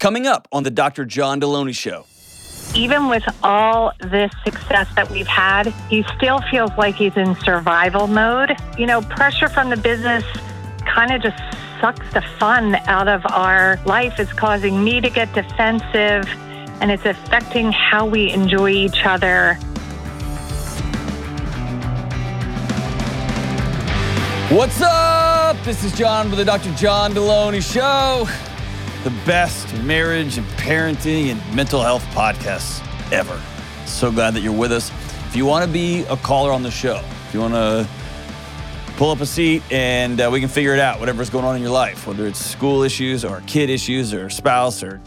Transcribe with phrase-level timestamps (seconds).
[0.00, 1.04] Coming up on the Dr.
[1.04, 2.06] John Delony Show.
[2.74, 8.06] even with all this success that we've had, he still feels like he's in survival
[8.06, 8.56] mode.
[8.78, 10.24] You know, pressure from the business
[10.86, 11.36] kind of just
[11.82, 14.18] sucks the fun out of our life.
[14.18, 16.26] It's causing me to get defensive
[16.80, 19.58] and it's affecting how we enjoy each other.
[24.48, 25.62] What's up?
[25.64, 26.74] This is John with the Dr.
[26.74, 28.26] John Delony Show,
[29.04, 32.80] the best marriage and parenting and mental health podcasts
[33.12, 33.40] ever.
[33.86, 34.90] So glad that you're with us.
[35.28, 37.88] If you want to be a caller on the show, if you want to
[38.96, 41.62] pull up a seat and uh, we can figure it out, whatever's going on in
[41.62, 45.00] your life, whether it's school issues or kid issues or spouse or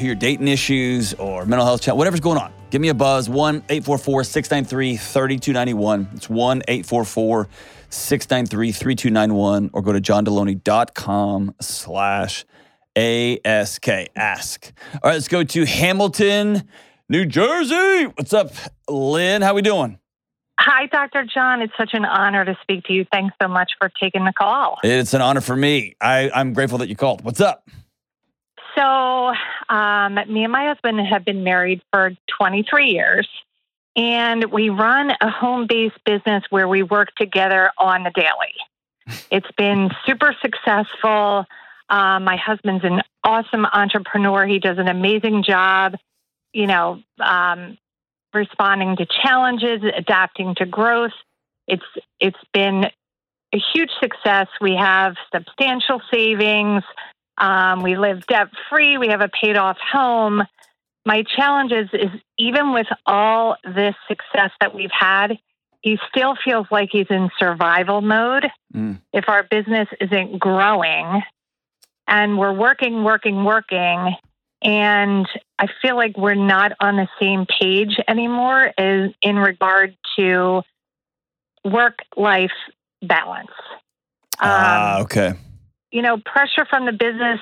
[0.00, 3.56] your dating issues or mental health challenges, whatever's going on, give me a buzz 1
[3.68, 6.08] 844 693 3291.
[6.14, 7.48] It's 1 844
[7.90, 12.44] 693 3291 or go to johndelony.com slash
[12.96, 13.88] ASK.
[14.16, 14.72] Ask.
[14.94, 16.68] All right, let's go to Hamilton,
[17.08, 18.06] New Jersey.
[18.16, 18.52] What's up,
[18.88, 19.42] Lynn?
[19.42, 19.98] How we doing?
[20.58, 21.24] Hi, Dr.
[21.24, 21.62] John.
[21.62, 23.06] It's such an honor to speak to you.
[23.10, 24.78] Thanks so much for taking the call.
[24.84, 25.96] It's an honor for me.
[26.00, 27.24] I, I'm grateful that you called.
[27.24, 27.66] What's up?
[28.76, 29.32] So,
[29.74, 33.28] um, me and my husband have been married for 23 years,
[33.96, 39.16] and we run a home based business where we work together on the daily.
[39.30, 41.46] It's been super successful.
[41.90, 44.46] Um, my husband's an awesome entrepreneur.
[44.46, 45.96] He does an amazing job,
[46.52, 47.76] you know, um,
[48.32, 51.12] responding to challenges, adapting to growth.
[51.66, 51.82] It's
[52.20, 52.84] it's been
[53.52, 54.46] a huge success.
[54.60, 56.84] We have substantial savings.
[57.36, 58.96] Um, we live debt free.
[58.96, 60.42] We have a paid off home.
[61.06, 65.38] My challenge is, is even with all this success that we've had,
[65.80, 68.46] he still feels like he's in survival mode.
[68.74, 69.00] Mm.
[69.12, 71.22] If our business isn't growing
[72.10, 74.14] and we're working, working, working,
[74.62, 75.26] and
[75.58, 80.62] I feel like we're not on the same page anymore as in regard to
[81.64, 82.50] work life
[83.00, 83.52] balance.
[84.40, 85.32] Ah, Um, okay.
[85.92, 87.40] you know, pressure from the business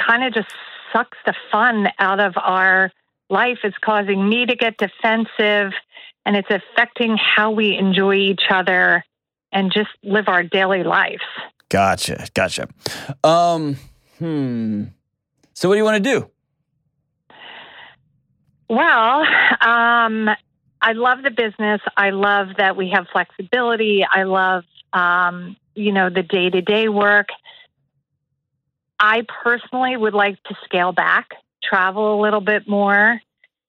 [0.00, 0.48] kind of just
[0.92, 2.92] sucks the fun out of our
[3.28, 3.58] life.
[3.64, 5.72] It's causing me to get defensive
[6.24, 9.04] and it's affecting how we enjoy each other
[9.52, 11.22] and just live our daily lives.
[11.68, 12.28] Gotcha.
[12.34, 12.68] Gotcha.
[13.24, 13.76] Um,
[14.18, 14.84] hmm.
[15.54, 16.30] So, what do you want to do?
[18.68, 19.20] Well,
[19.60, 20.28] um,
[20.82, 21.80] I love the business.
[21.96, 24.04] I love that we have flexibility.
[24.08, 27.28] I love, um, you know, the day to day work.
[28.98, 31.30] I personally would like to scale back,
[31.62, 33.20] travel a little bit more.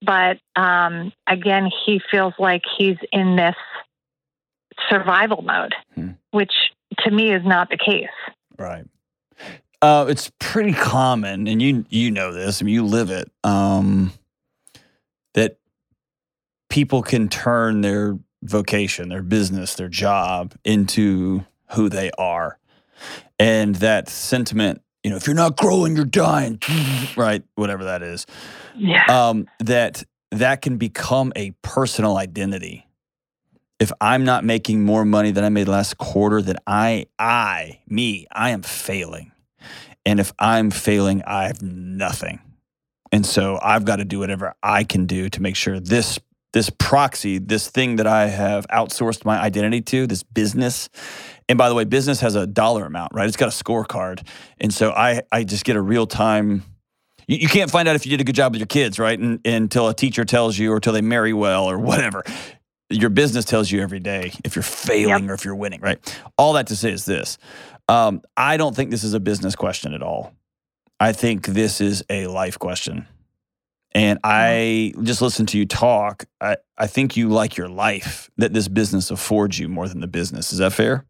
[0.01, 3.55] But um, again, he feels like he's in this
[4.89, 6.11] survival mode, Hmm.
[6.31, 6.53] which
[6.99, 8.07] to me is not the case.
[8.57, 8.85] Right.
[9.81, 13.31] Uh, it's pretty common, and you you know this, I mean, you live it.
[13.43, 14.11] Um,
[15.35, 15.59] that
[16.69, 22.57] people can turn their vocation, their business, their job into who they are,
[23.37, 24.81] and that sentiment.
[25.03, 26.59] You know, if you're not growing, you're dying.
[27.15, 28.27] Right, whatever that is.
[28.75, 29.05] Yeah.
[29.07, 32.87] um, that that can become a personal identity.
[33.79, 38.27] If I'm not making more money than I made last quarter, then I, I, me,
[38.31, 39.31] I am failing.
[40.07, 42.39] And if I'm failing, I have nothing.
[43.11, 46.17] And so I've got to do whatever I can do to make sure this
[46.53, 50.89] this proxy, this thing that I have outsourced my identity to, this business.
[51.49, 53.27] And by the way, business has a dollar amount, right?
[53.27, 54.25] It's got a scorecard.
[54.57, 56.63] And so I I just get a real time
[57.27, 59.19] you, you can't find out if you did a good job with your kids, right?
[59.19, 62.23] And, until a teacher tells you or until they marry well or whatever.
[62.89, 65.99] Your business tells you every day if you're failing or if you're winning, right?
[66.37, 67.37] All that to say is this
[67.87, 70.33] um, I don't think this is a business question at all.
[70.99, 73.07] I think this is a life question.
[73.93, 76.25] And I just listened to you talk.
[76.41, 80.07] I, I think you like your life that this business affords you more than the
[80.07, 80.51] business.
[80.51, 81.05] Is that fair?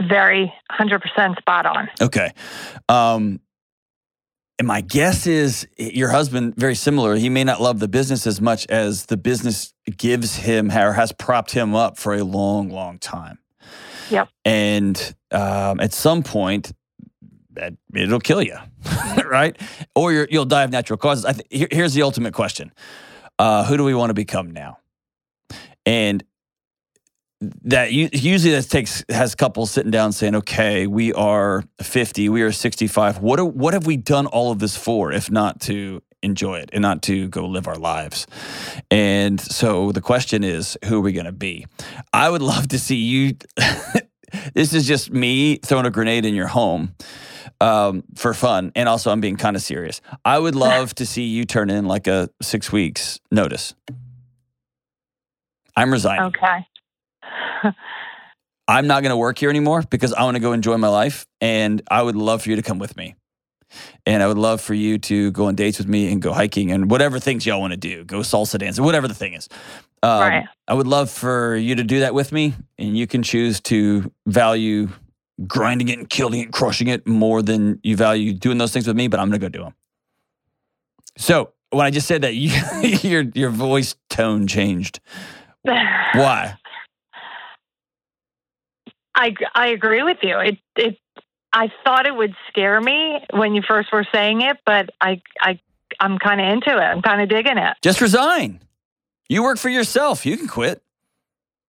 [0.00, 1.88] Very 100% spot on.
[2.00, 2.32] Okay.
[2.88, 3.40] Um,
[4.58, 7.16] and my guess is your husband, very similar.
[7.16, 11.10] He may not love the business as much as the business gives him or has
[11.12, 13.38] propped him up for a long, long time.
[14.10, 14.28] Yep.
[14.44, 16.72] And um, at some point,
[17.54, 18.56] that it'll kill you,
[19.24, 19.56] right?
[19.94, 21.24] Or you're, you'll die of natural causes.
[21.24, 22.72] I th- here, here's the ultimate question:
[23.38, 24.78] uh, Who do we want to become now?
[25.86, 26.24] And
[27.40, 32.52] that usually that takes has couples sitting down saying, "Okay, we are 50, we are
[32.52, 33.18] 65.
[33.18, 36.70] What are, what have we done all of this for, if not to enjoy it
[36.72, 38.26] and not to go live our lives?"
[38.90, 41.66] And so the question is, who are we going to be?
[42.12, 43.36] I would love to see you.
[44.54, 46.94] this is just me throwing a grenade in your home.
[47.60, 50.00] um, for fun, and also I'm being kind of serious.
[50.24, 53.74] I would love to see you turn in like a six weeks notice.
[55.76, 56.26] I'm resigning.
[56.26, 56.66] Okay.
[58.68, 61.26] I'm not going to work here anymore because I want to go enjoy my life,
[61.40, 63.14] and I would love for you to come with me.
[64.06, 66.70] And I would love for you to go on dates with me and go hiking
[66.70, 69.48] and whatever things y'all want to do, go salsa dancing, whatever the thing is.
[70.02, 70.44] Um, Right.
[70.68, 74.12] I would love for you to do that with me, and you can choose to
[74.26, 74.88] value
[75.46, 78.86] grinding it and killing it, and crushing it more than you value doing those things
[78.86, 79.08] with me.
[79.08, 79.74] But I'm going to go do them.
[81.16, 82.50] So when I just said that, you,
[83.08, 85.00] your your voice tone changed.
[85.62, 86.56] Why?
[89.14, 90.38] I I agree with you.
[90.38, 90.98] It it
[91.56, 95.60] I thought it would scare me when you first were saying it, but I I
[96.00, 96.80] I'm kind of into it.
[96.82, 97.76] I'm kind of digging it.
[97.80, 98.60] Just resign.
[99.28, 100.26] You work for yourself.
[100.26, 100.82] You can quit.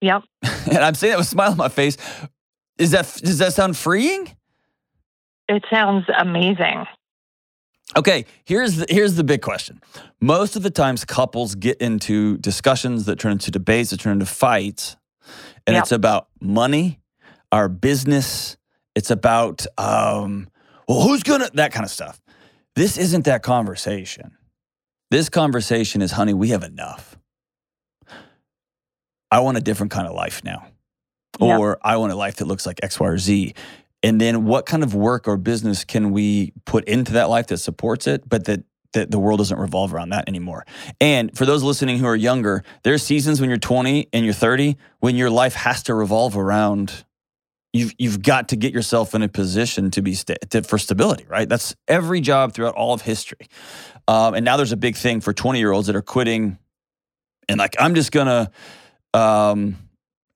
[0.01, 0.23] Yep.
[0.67, 1.95] And I'm saying that with a smile on my face.
[2.79, 4.35] Is that does that sound freeing?
[5.47, 6.85] It sounds amazing.
[7.95, 9.79] Okay, here's the, here's the big question.
[10.19, 14.25] Most of the times, couples get into discussions that turn into debates, that turn into
[14.25, 14.97] fights,
[15.67, 15.83] and Yep.
[15.83, 16.99] it's about money,
[17.51, 18.57] our business.
[18.95, 20.47] It's about um,
[20.87, 22.21] well, who's gonna that kind of stuff.
[22.75, 24.37] This isn't that conversation.
[25.11, 27.17] This conversation is, honey, we have enough.
[29.31, 30.67] I want a different kind of life now,
[31.39, 31.59] Yep.
[31.59, 33.53] or I want a life that looks like X, Y, or Z.
[34.03, 37.57] And then what kind of work or business can we put into that life that
[37.57, 38.63] supports it, but that
[38.93, 40.65] that the world doesn't revolve around that anymore.
[41.01, 44.77] And for those listening who are younger, there's seasons when you're 20 and you're 30
[44.99, 47.03] when your life has to revolve around
[47.75, 51.25] you've you've got to get yourself in a position to be sta- to, for stability,
[51.27, 51.47] right?
[51.47, 53.47] That's every job throughout all of history.
[54.07, 56.57] Um, and now there's a big thing for 20 year olds that are quitting
[57.49, 58.51] and like I'm just gonna
[59.13, 59.77] um,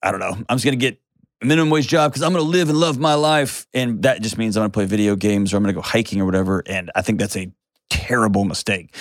[0.03, 0.99] I don't know, I'm just gonna get
[1.41, 3.65] a minimum wage job because I'm to live and love my life.
[3.73, 6.25] And that just means I'm to play video games or I'm to go hiking or
[6.25, 6.63] whatever.
[6.65, 7.51] And I think that's a
[7.89, 8.93] terrible mistake.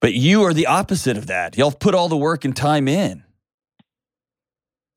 [0.00, 1.56] But you are the opposite of that.
[1.56, 3.22] Y'all put all the work and time in.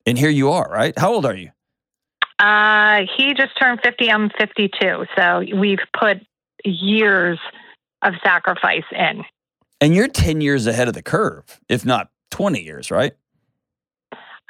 [0.06, 0.98] And here you are, right?
[0.98, 1.50] How old are you?
[2.38, 4.10] Uh, he just turned 50.
[4.10, 5.06] I'm 52.
[5.16, 6.18] So we've put
[6.64, 7.38] years
[8.02, 9.24] of sacrifice in.
[9.80, 13.12] And you're 10 years ahead of the curve, if not 20 years, right?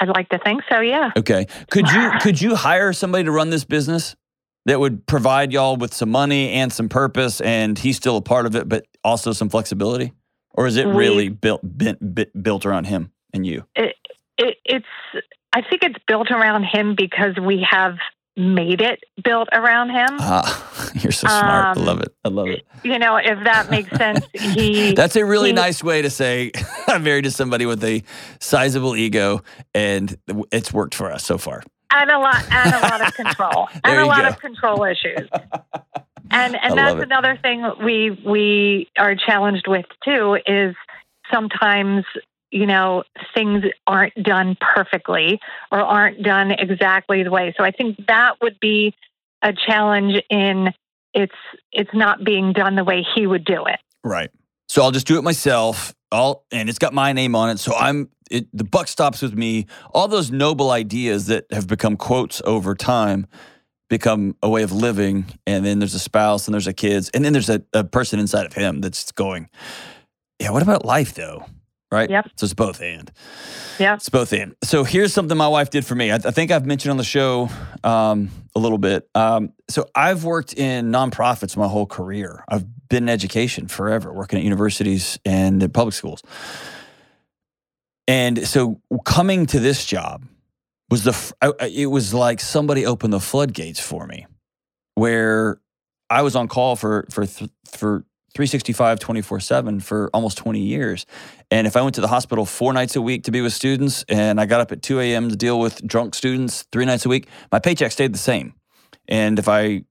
[0.00, 0.80] I'd like to think so.
[0.80, 1.10] Yeah.
[1.16, 1.46] Okay.
[1.70, 4.14] Could you could you hire somebody to run this business
[4.66, 8.46] that would provide y'all with some money and some purpose and he's still a part
[8.46, 10.12] of it but also some flexibility?
[10.54, 13.64] Or is it We- really built bent, bit, built around him and you?
[13.74, 13.96] It,
[14.38, 14.86] it, it's,
[15.52, 17.96] I think it's built around him because we have
[18.36, 20.06] made it built around him.
[20.20, 21.76] Ah, you're so smart.
[21.76, 22.14] I Um, love it.
[22.24, 22.64] I love it.
[22.84, 24.24] You know, if that makes sense.
[24.32, 26.52] He, That's a really he- nice way to say
[26.86, 28.02] I'm married to somebody with a
[28.40, 29.42] sizable ego
[29.74, 30.16] and
[30.52, 31.62] it's worked for us so far.
[31.92, 34.28] and a lot and a lot of control and a lot go.
[34.28, 35.26] of control issues
[36.30, 40.76] and I and love that's another thing we we are challenged with too is
[41.32, 42.04] sometimes
[42.50, 43.04] you know
[43.34, 45.40] things aren't done perfectly
[45.70, 48.94] or aren't done exactly the way so i think that would be
[49.42, 50.72] a challenge in
[51.14, 51.34] it's
[51.72, 54.30] it's not being done the way he would do it Right.
[54.68, 55.94] So I'll just do it myself.
[56.10, 57.58] All and it's got my name on it.
[57.58, 59.66] So I'm it, the buck stops with me.
[59.92, 63.26] All those noble ideas that have become quotes over time
[63.90, 65.26] become a way of living.
[65.46, 67.10] And then there's a spouse and there's a kids.
[67.10, 69.48] And then there's a, a person inside of him that's going,
[70.38, 71.44] Yeah, what about life though?
[71.90, 72.10] Right?
[72.10, 72.30] Yep.
[72.36, 73.10] So it's both and.
[73.78, 73.94] Yeah.
[73.94, 74.54] It's both and.
[74.62, 76.10] So here's something my wife did for me.
[76.10, 77.48] I, I think I've mentioned on the show
[77.82, 79.08] um, a little bit.
[79.14, 82.44] Um, so I've worked in nonprofits my whole career.
[82.48, 86.22] I've been in education forever, working at universities and at public schools.
[88.06, 90.24] And so coming to this job
[90.90, 94.26] was the f- I- I- it was like somebody opened the floodgates for me,
[94.94, 95.60] where
[96.10, 97.26] I was on call for for
[97.70, 98.04] for
[98.38, 101.06] 365 24 7 for almost 20 years.
[101.50, 104.04] And if I went to the hospital four nights a week to be with students
[104.08, 105.28] and I got up at 2 a.m.
[105.28, 108.54] to deal with drunk students three nights a week, my paycheck stayed the same.
[109.08, 109.82] And if I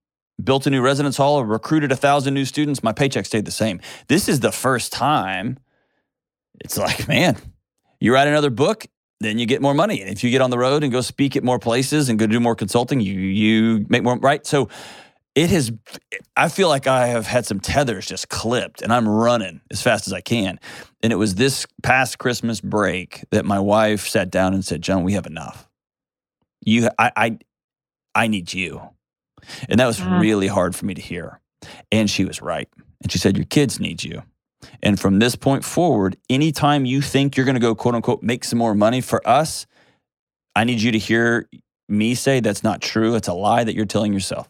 [0.41, 3.51] built a new residence hall or recruited a thousand new students, my paycheck stayed the
[3.51, 3.81] same.
[4.07, 5.59] This is the first time
[6.61, 7.35] it's like, man,
[7.99, 8.85] you write another book,
[9.19, 9.99] then you get more money.
[9.99, 12.27] And if you get on the road and go speak at more places and go
[12.27, 14.47] do more consulting, you you make more right.
[14.47, 14.69] So
[15.37, 15.71] it has
[16.35, 20.07] I feel like I have had some tethers just clipped and I'm running as fast
[20.07, 20.59] as I can.
[21.03, 25.03] And it was this past Christmas break that my wife sat down and said, John,
[25.03, 25.69] we have enough.
[26.65, 27.37] You I I,
[28.15, 28.81] I need you.
[29.69, 30.19] And that was Mhm.
[30.19, 31.39] really hard for me to hear.
[31.91, 32.67] And she was right.
[33.03, 34.23] And she said, Your kids need you.
[34.81, 38.43] And from this point forward, anytime you think you're going to go, quote unquote, make
[38.43, 39.67] some more money for us,
[40.55, 41.47] I need you to hear
[41.87, 43.13] me say that's not true.
[43.13, 44.49] It's a lie that you're telling yourself.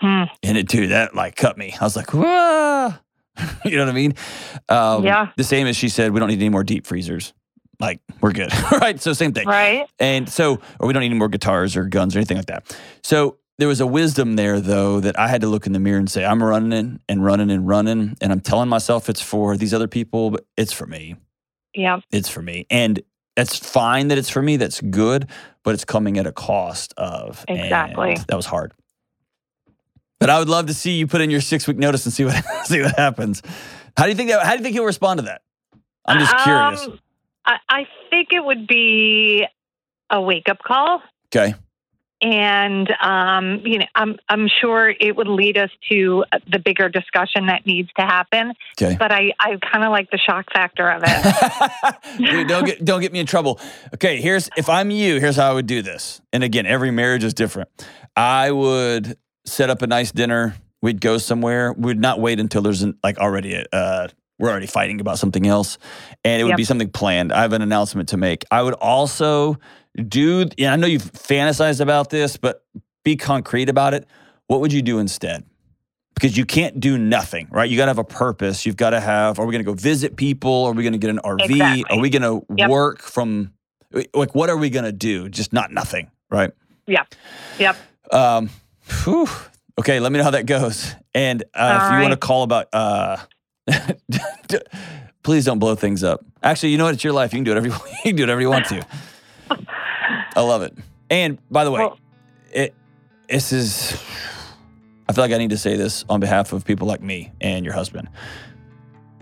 [0.00, 0.24] Hmm.
[0.42, 1.74] And it, dude, that like cut me.
[1.80, 2.94] I was like, Whoa.
[3.64, 4.14] you know what I mean?
[4.68, 5.30] Um, Yeah.
[5.36, 7.32] The same as she said, we don't need any more deep freezers.
[7.80, 8.52] Like, we're good.
[8.72, 9.00] right.
[9.00, 9.46] So, same thing.
[9.46, 9.86] Right.
[10.00, 12.76] And so, or we don't need any more guitars or guns or anything like that.
[13.04, 15.98] So, there was a wisdom there, though, that I had to look in the mirror
[15.98, 18.16] and say, I'm running and running and running.
[18.20, 21.14] And I'm telling myself it's for these other people, but it's for me.
[21.74, 22.00] Yeah.
[22.12, 22.66] It's for me.
[22.70, 23.00] And
[23.36, 24.56] that's fine that it's for me.
[24.56, 25.28] That's good,
[25.64, 27.44] but it's coming at a cost of.
[27.48, 28.16] and Exactly.
[28.28, 28.74] that was hard.
[30.20, 32.24] But I would love to see you put in your six week notice and see
[32.24, 32.34] what
[32.64, 33.42] see what happens.
[33.96, 34.44] How do you think that?
[34.44, 35.42] How do you think he'll respond to that?
[36.06, 36.86] I'm just curious.
[36.86, 36.98] Um,
[37.44, 39.46] I, I think it would be
[40.10, 41.02] a wake up call.
[41.26, 41.54] Okay.
[42.20, 47.46] And um, you know, I'm I'm sure it would lead us to the bigger discussion
[47.46, 48.54] that needs to happen.
[48.80, 48.96] Okay.
[48.98, 51.94] But I, I kind of like the shock factor of it.
[52.18, 53.60] Dude, don't get don't get me in trouble.
[53.94, 56.20] Okay, here's if I'm you, here's how I would do this.
[56.32, 57.68] And again, every marriage is different.
[58.16, 59.16] I would
[59.48, 60.54] set up a nice dinner.
[60.82, 61.72] We'd go somewhere.
[61.72, 65.46] We'd not wait until there's an, like already a, uh, we're already fighting about something
[65.46, 65.78] else,
[66.24, 66.56] and it would Yep.
[66.58, 67.32] be something planned.
[67.32, 68.44] I have an announcement to make.
[68.52, 69.58] I would also
[69.96, 70.48] do.
[70.56, 72.64] Yeah, I know you've fantasized about this, but
[73.04, 74.06] be concrete about it.
[74.46, 75.44] What would you do instead?
[76.14, 77.70] because you can't do nothing, right?
[77.70, 78.66] You got to have a purpose.
[78.66, 80.64] You've got to have, are we going to go visit people?
[80.64, 81.44] Are we going to get an RV?
[81.44, 81.84] Exactly.
[81.96, 82.68] Are we going to Yep.
[82.70, 83.52] work from,
[84.12, 85.28] like, what are we going to do?
[85.28, 86.50] Just not nothing, right?
[86.88, 87.04] Yeah.
[87.60, 87.76] Yep.
[88.10, 88.50] Um,
[89.04, 89.28] whew.
[89.78, 90.94] Okay, let me know how that goes.
[91.14, 93.16] And uh, if you want to call about, uh,
[95.22, 96.24] please don't blow things up.
[96.42, 96.94] Actually, you know what?
[96.94, 97.32] It's your life.
[97.32, 98.86] You can do whatever you, you can do whatever you want to.
[100.36, 100.76] I love it.
[101.10, 101.98] And by the way, Well-
[102.52, 102.74] it
[103.28, 103.92] this is.
[105.08, 107.64] I feel like I need to say this on behalf of people like me and
[107.64, 108.08] your husband.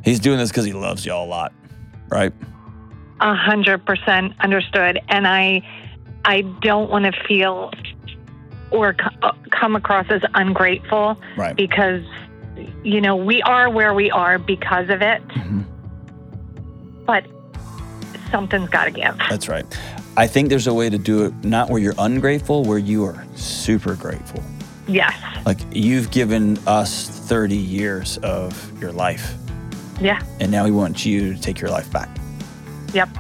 [0.05, 1.53] He's doing this because he loves y'all a lot,
[2.09, 2.33] right?
[3.21, 5.63] A hundred percent understood, and I,
[6.25, 7.71] I don't want to feel
[8.71, 11.57] or co- uh, come across as ungrateful Right.
[11.57, 12.03] because,
[12.83, 15.27] you know, we are where we are because of it.
[15.29, 15.65] Mhm.
[17.07, 17.25] But
[18.31, 19.17] something's got to give.
[19.31, 19.65] That's right.
[20.17, 23.25] I think there's a way to do it not where you're ungrateful, where you are
[23.35, 24.43] super grateful.
[24.89, 25.15] Yes.
[25.45, 29.35] Like you've given us 30 years of your life,
[30.01, 30.21] Yeah.
[30.41, 32.09] and now we want you to take your life back.
[32.93, 33.11] Yep.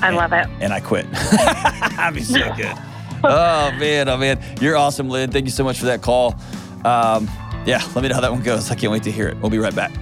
[0.00, 0.46] I love it.
[0.60, 1.10] And I quit.
[1.32, 2.76] That'd be so good.
[3.24, 5.30] Oh man, oh man, you're awesome, Lynn.
[5.30, 6.34] Thank you so much for that call.
[6.84, 7.28] Um,
[7.66, 8.70] yeah, let me know how that one goes.
[8.70, 9.36] I can't wait to hear it.
[9.38, 9.92] We'll be right back.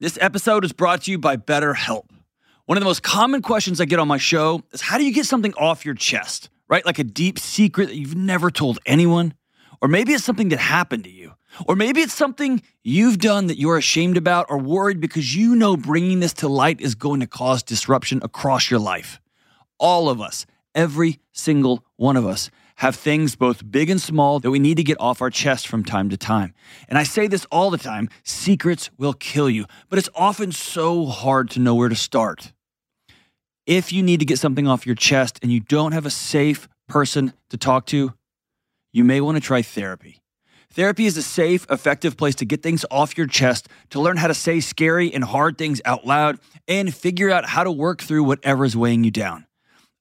[0.00, 2.04] This episode is brought to you by BetterHelp.
[2.66, 5.12] One of the most common questions I get on my show is how do you
[5.12, 6.84] get something off your chest, right?
[6.86, 9.34] Like a deep secret that you've never told anyone?
[9.80, 11.32] Or maybe it's something that happened to you.
[11.66, 15.76] Or maybe it's something you've done that you're ashamed about or worried because you know
[15.76, 19.20] bringing this to light is going to cause disruption across your life.
[19.78, 24.52] All of us, every single one of us, have things both big and small that
[24.52, 26.54] we need to get off our chest from time to time.
[26.88, 31.06] And I say this all the time secrets will kill you, but it's often so
[31.06, 32.52] hard to know where to start.
[33.66, 36.68] If you need to get something off your chest and you don't have a safe
[36.88, 38.14] person to talk to,
[38.92, 40.22] you may want to try therapy.
[40.72, 44.28] Therapy is a safe, effective place to get things off your chest, to learn how
[44.28, 48.22] to say scary and hard things out loud, and figure out how to work through
[48.22, 49.47] whatever is weighing you down.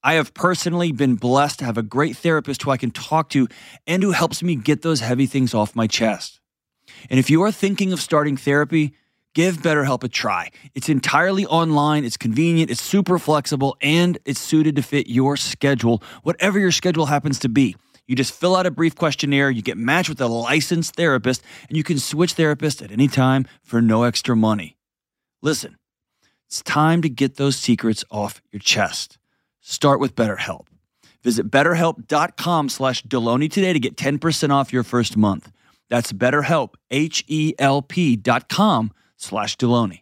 [0.04, 3.48] I have personally been blessed to have a great therapist who I can talk to
[3.86, 6.40] and who helps me get those heavy things off my chest.
[7.10, 8.94] And if you are thinking of starting therapy,
[9.34, 10.52] give BetterHelp a try.
[10.74, 16.02] It's entirely online, it's convenient, it's super flexible, and it's suited to fit your schedule,
[16.24, 17.76] whatever your schedule happens to be.
[18.08, 21.76] You just fill out a brief questionnaire, you get matched with a licensed therapist, and
[21.76, 24.78] you can switch therapists at any time for no extra money.
[25.42, 25.78] Listen,
[26.48, 29.18] it's time to get those secrets off your chest.
[29.62, 30.68] Start with BetterHelp.
[31.24, 35.52] Visit betterhelp.com slash Delony today to get 10% off your first month.
[35.90, 40.02] That's betterhelp, H-E-L-P dot com slash Delony.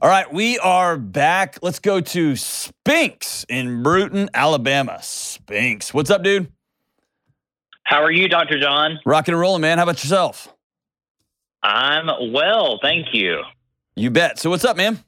[0.00, 1.58] All right, we are back.
[1.62, 4.98] Let's go to Spinks in Brewton, Alabama.
[5.00, 5.94] Spinks.
[5.94, 6.50] What's up, dude?
[7.84, 8.58] How are you, Dr.
[8.60, 8.98] John?
[9.06, 9.78] Rocking and rolling, man.
[9.78, 10.52] How about yourself?
[11.62, 13.42] I'm well, thank you.
[13.94, 14.40] You bet.
[14.40, 15.04] So what's up, man?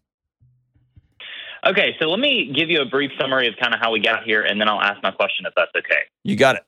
[1.66, 4.24] Okay, so let me give you a brief summary of kind of how we got
[4.24, 6.02] here, and then I'll ask my question if that's okay.
[6.22, 6.64] You got it.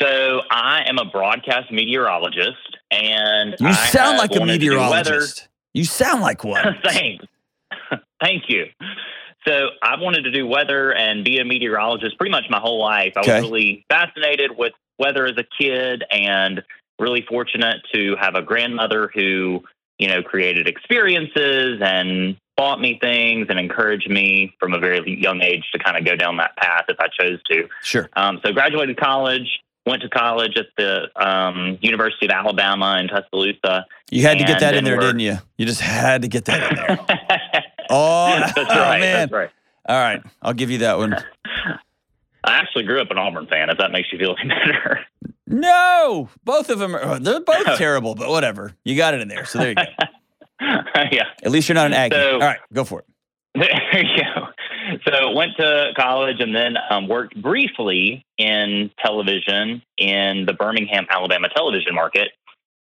[0.00, 5.48] So I am a broadcast meteorologist, and You I sound like a meteorologist.
[5.72, 6.78] You sound like one.
[6.84, 7.24] Thanks.
[8.20, 8.66] Thank you.
[9.46, 13.12] So I've wanted to do weather and be a meteorologist pretty much my whole life.
[13.16, 13.32] I Okay.
[13.34, 16.62] was really fascinated with weather as a kid, and
[16.98, 19.62] really fortunate to have a grandmother who
[19.98, 25.42] you know created experiences and bought me things and encouraged me from a very young
[25.42, 27.68] age to kind of go down that path if I chose to.
[27.82, 28.08] Sure.
[28.14, 33.86] Um, so graduated college, went to college at the um, University of Alabama in Tuscaloosa.
[34.10, 35.38] You had to get that in there, we're- didn't you?
[35.58, 37.62] You just had to get that in there.
[37.90, 38.98] Oh, that's oh, right.
[38.98, 39.12] man.
[39.28, 39.50] That's right.
[39.86, 40.22] All right.
[40.40, 41.12] I'll give you that one.
[42.44, 43.68] I actually grew up an Auburn fan.
[43.68, 45.00] If that makes you feel any better.
[45.46, 48.72] No, both of them are, they're both terrible, but whatever.
[48.84, 49.44] You got it in there.
[49.44, 49.82] So there you go.
[50.60, 51.24] yeah.
[51.42, 52.16] At least you're not an Aggie.
[52.16, 53.06] So- All right, go for it.
[53.56, 54.46] There you go.
[55.06, 61.48] So went to college and then um, worked briefly in television in the Birmingham, Alabama
[61.54, 62.30] television market.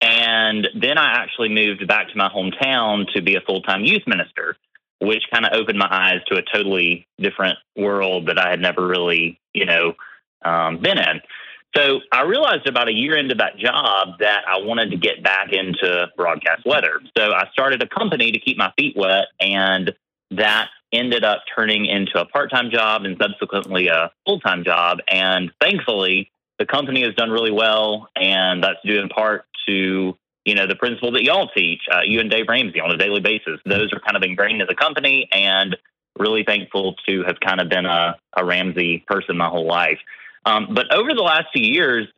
[0.01, 4.03] And then I actually moved back to my hometown to be a full time youth
[4.07, 4.57] minister,
[5.01, 8.85] which kind of opened my eyes to a totally different world that I had never
[8.87, 9.93] really, you know,
[10.45, 11.21] um, been in.
[11.75, 15.53] So I realized about a year into that job that I wanted to get back
[15.53, 17.01] into broadcast weather.
[17.17, 19.93] So I started a company to keep my feet wet, and
[20.33, 24.99] that ended up turning into a part time job and subsequently a full time job.
[25.09, 30.55] And thankfully, the company has done really well, and that's due in part to you
[30.55, 33.61] know the principle that y'all teach, uh, you and Dave Ramsey, on a daily basis.
[33.65, 35.77] Those are kind of ingrained in the company, and
[36.19, 39.99] really thankful to have kind of been a, a Ramsey person my whole life.
[40.45, 42.09] Um, but over the last few years,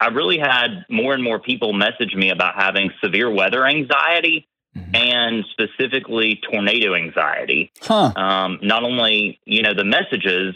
[0.00, 4.96] I've really had more and more people message me about having severe weather anxiety Mhm.
[4.96, 7.70] and specifically tornado anxiety.
[7.82, 8.10] Huh.
[8.16, 10.54] Um, not only you know the messages,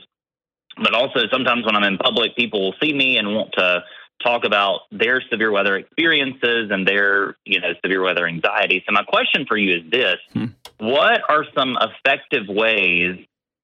[0.79, 3.85] but also sometimes when I'm in public, people will see me and want to
[4.25, 8.83] talk about their severe weather experiences and their you know severe weather anxiety.
[8.87, 10.47] So my question for you is this: Hmm.
[10.79, 13.19] What are some effective ways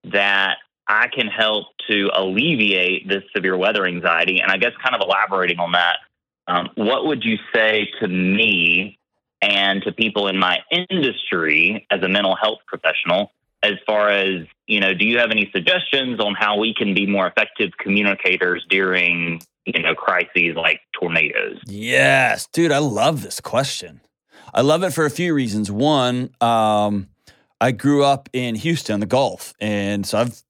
[0.04, 0.58] that
[0.92, 4.40] I can help to alleviate this severe weather anxiety?
[4.40, 5.96] And I guess kind of elaborating on that,
[6.46, 8.98] um, what would you say to me
[9.40, 13.32] and to people in my industry as a mental health professional
[13.62, 17.06] as far as you know do you have any suggestions on how we can be
[17.06, 24.00] more effective communicators during you know crises like tornadoes Yes, dude, I love this question.
[24.54, 25.70] I love it for a few reasons.
[25.70, 27.08] One, um,
[27.60, 30.42] I grew up in Houston, the Gulf, and so I've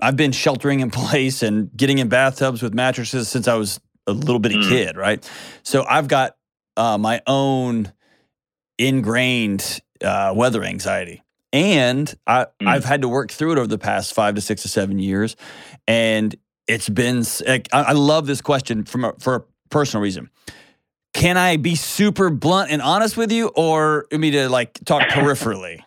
[0.00, 4.12] I've been sheltering in place and getting in bathtubs with mattresses since I was a
[4.12, 4.68] little bitty Mm.
[4.68, 5.28] kid, right?
[5.62, 6.36] So I've got
[6.76, 7.92] uh, my own
[8.78, 12.68] ingrained uh, weather anxiety, and I, Mm.
[12.68, 15.36] I've had to work through it over the past five to six to seven years,
[15.86, 16.34] and
[16.66, 20.30] it's been, like, I, I love this question from a, for a personal reason.
[21.14, 24.78] Can I be super blunt and honest with you, or you want me to like
[24.84, 25.80] talk peripherally?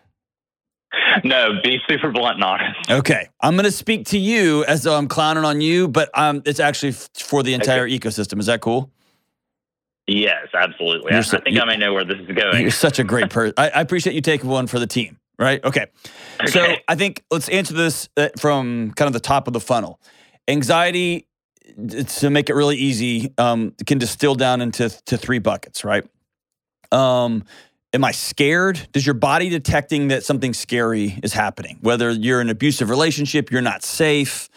[1.24, 4.96] no be super blunt and honest Okay, I'm going to speak to you as though
[4.96, 8.38] I'm clowning on you, but um, it's actually f- for the entire ecosystem.
[8.38, 8.90] Is that cool?
[10.08, 13.04] yes absolutely so- I think i may know where this is going You're such a
[13.04, 13.54] great person.
[13.56, 15.18] I, I appreciate you taking one for the team.
[15.38, 15.64] Right?
[15.64, 15.86] Okay.
[16.46, 19.98] So I think let's answer this uh, from kind of the top of the funnel.
[20.46, 21.26] Anxiety,
[22.18, 25.84] to make it really easy, um, can distill down into to three buckets.
[25.84, 26.04] Right?
[26.92, 27.44] Um,
[27.92, 28.88] am I scared?
[28.92, 31.78] Does your body detecting that something scary is happening?
[31.80, 34.48] Whether you're in an abusive relationship, you're not safe.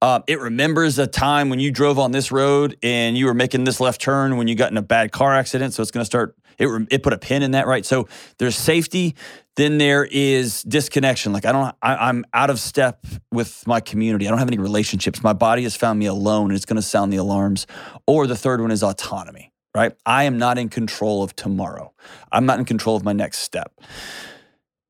[0.00, 3.64] Uh, it remembers a time when you drove on this road and you were making
[3.64, 5.72] this left turn when you got in a bad car accident.
[5.72, 6.36] So it's going to start.
[6.58, 7.84] It it put a pin in that, right?
[7.84, 8.06] So
[8.38, 9.16] there's safety.
[9.56, 11.32] Then there is disconnection.
[11.32, 11.74] Like I don't.
[11.80, 14.26] I, I'm out of step with my community.
[14.26, 15.22] I don't have any relationships.
[15.22, 17.66] My body has found me alone, and it's going to sound the alarms.
[18.06, 19.53] Or the third one is autonomy.
[19.74, 19.92] Right?
[20.06, 21.92] I am not in control of tomorrow.
[22.30, 23.72] I'm not in control of my next step.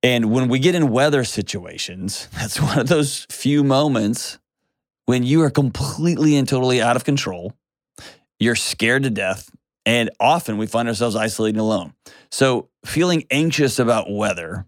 [0.03, 4.39] And when we get in weather situations, that's one of those few moments
[5.07, 7.55] when you are completely and totally out of control.
[8.39, 9.51] You're scared to death.
[9.87, 11.93] And often we find ourselves isolating alone.
[12.31, 14.67] So feeling anxious about weather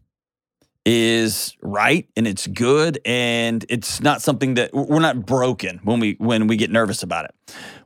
[0.84, 6.14] is right and it's good and it's not something that we're not broken when we
[6.18, 7.34] when we get nervous about it.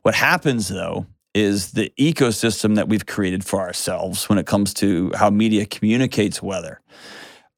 [0.02, 5.12] What happens though is the ecosystem that we've created for ourselves when it comes to
[5.14, 6.80] how media communicates weather.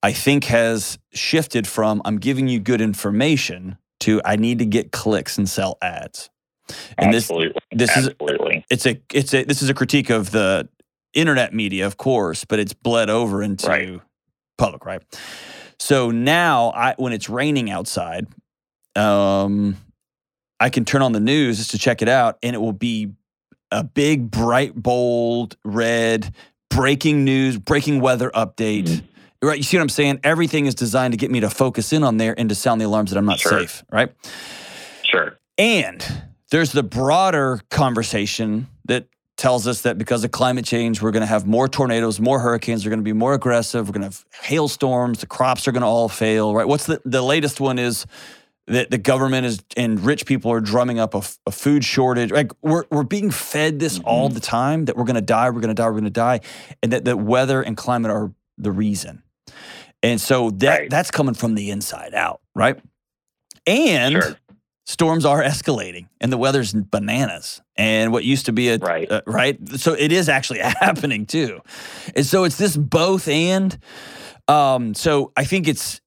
[0.03, 4.93] I think has shifted from I'm giving you good information to I need to get
[4.93, 6.29] clicks and sell ads.
[6.99, 10.31] And this absolutely this is absolutely it's a it's a this is a critique of
[10.31, 10.69] the
[11.15, 14.01] internet media, of course, but it's bled over into Right.
[14.59, 15.03] public, right?
[15.79, 18.27] So now, I when it's raining outside,
[18.97, 19.77] um,
[20.61, 23.13] I can turn on the news just to check it out, and it will be
[23.73, 26.33] a big, bright, bold, red
[26.71, 28.85] breaking news, breaking weather update.
[28.85, 29.03] Mhm.
[29.43, 30.21] Right, you see what I'm saying?
[30.23, 32.85] Everything is designed to get me to focus in on there and to sound the
[32.87, 33.59] alarms that I'm not Sure.
[33.61, 34.13] safe, right?
[35.05, 39.07] sure And there's the broader conversation that
[39.37, 42.83] tells us that because of climate change, we're going to have more tornadoes, more hurricanes.
[42.85, 43.89] They're going to be more aggressive.
[43.89, 45.19] We're going to have hailstorms.
[45.21, 46.55] The crops are going to all fail.
[46.55, 46.67] Right?
[46.69, 48.07] What's the the latest one is
[48.67, 52.31] that the government is and rich people are drumming up a, a food shortage.
[52.31, 54.09] Like we're we're being fed this mm-hmm.
[54.09, 56.11] all the time that we're going to die, we're going to die, we're going to
[56.11, 56.41] die,
[56.83, 59.23] and that the weather and climate are the reason.
[60.03, 60.91] And so that right.
[60.91, 62.81] that's coming from the inside out, right?
[63.67, 64.37] And sure.
[64.87, 67.61] storms are escalating, and the weather's bananas.
[67.77, 71.61] And what used to be a right, uh, right, so it is actually happening too.
[72.15, 73.77] And so it's this both and.
[74.49, 76.02] Um, so I think it's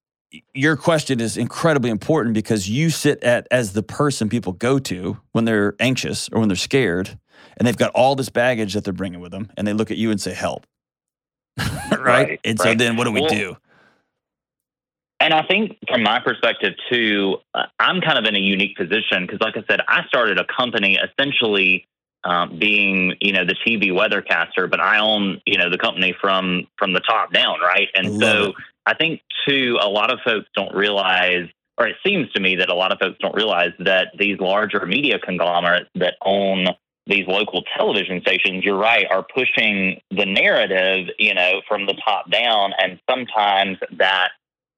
[0.54, 5.20] your question is incredibly important because you sit at as the person people go to
[5.32, 7.18] when they're anxious or when they're scared
[7.58, 9.98] and they've got all this baggage that they're bringing with them and they look at
[9.98, 10.66] you and say help
[11.58, 12.00] right?
[12.00, 12.40] right?
[12.44, 13.58] and so then what do we well, do
[15.20, 19.26] and i think from my perspective too uh, i'm kind of in a unique position
[19.26, 21.88] because like i said i started a company essentially
[22.26, 26.68] um, being you know the tv weathercaster but i own you know the company from
[26.78, 28.56] from the top down right and so it.
[28.86, 32.70] I think too, a lot of folks don't realize, or it seems to me that
[32.70, 36.68] a lot of folks don't realize that these larger media conglomerates that own
[37.08, 42.30] these local television stations, you're right, are pushing the narrative, you know, from the top
[42.32, 44.30] down, and sometimes that,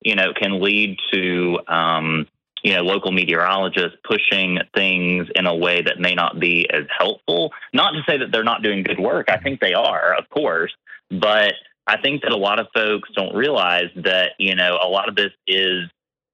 [0.02, 2.28] you know, can lead to, um,
[2.68, 7.54] you know, local meteorologists pushing things in a way that may not be as helpful.
[7.74, 9.28] Not to say that they're not doing good work.
[9.30, 10.74] I think they are, of course,
[11.10, 11.54] but
[11.88, 15.16] I think that a lot of folks don't realize that, you know, a lot of
[15.16, 15.84] this is,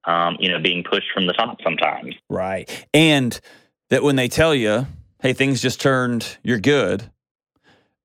[0.06, 2.15] um, you know, being pushed from the top sometimes.
[2.32, 2.88] Right.
[2.96, 3.39] And
[3.91, 4.88] that when they tell you,
[5.22, 7.12] hey, things just turned, you're good,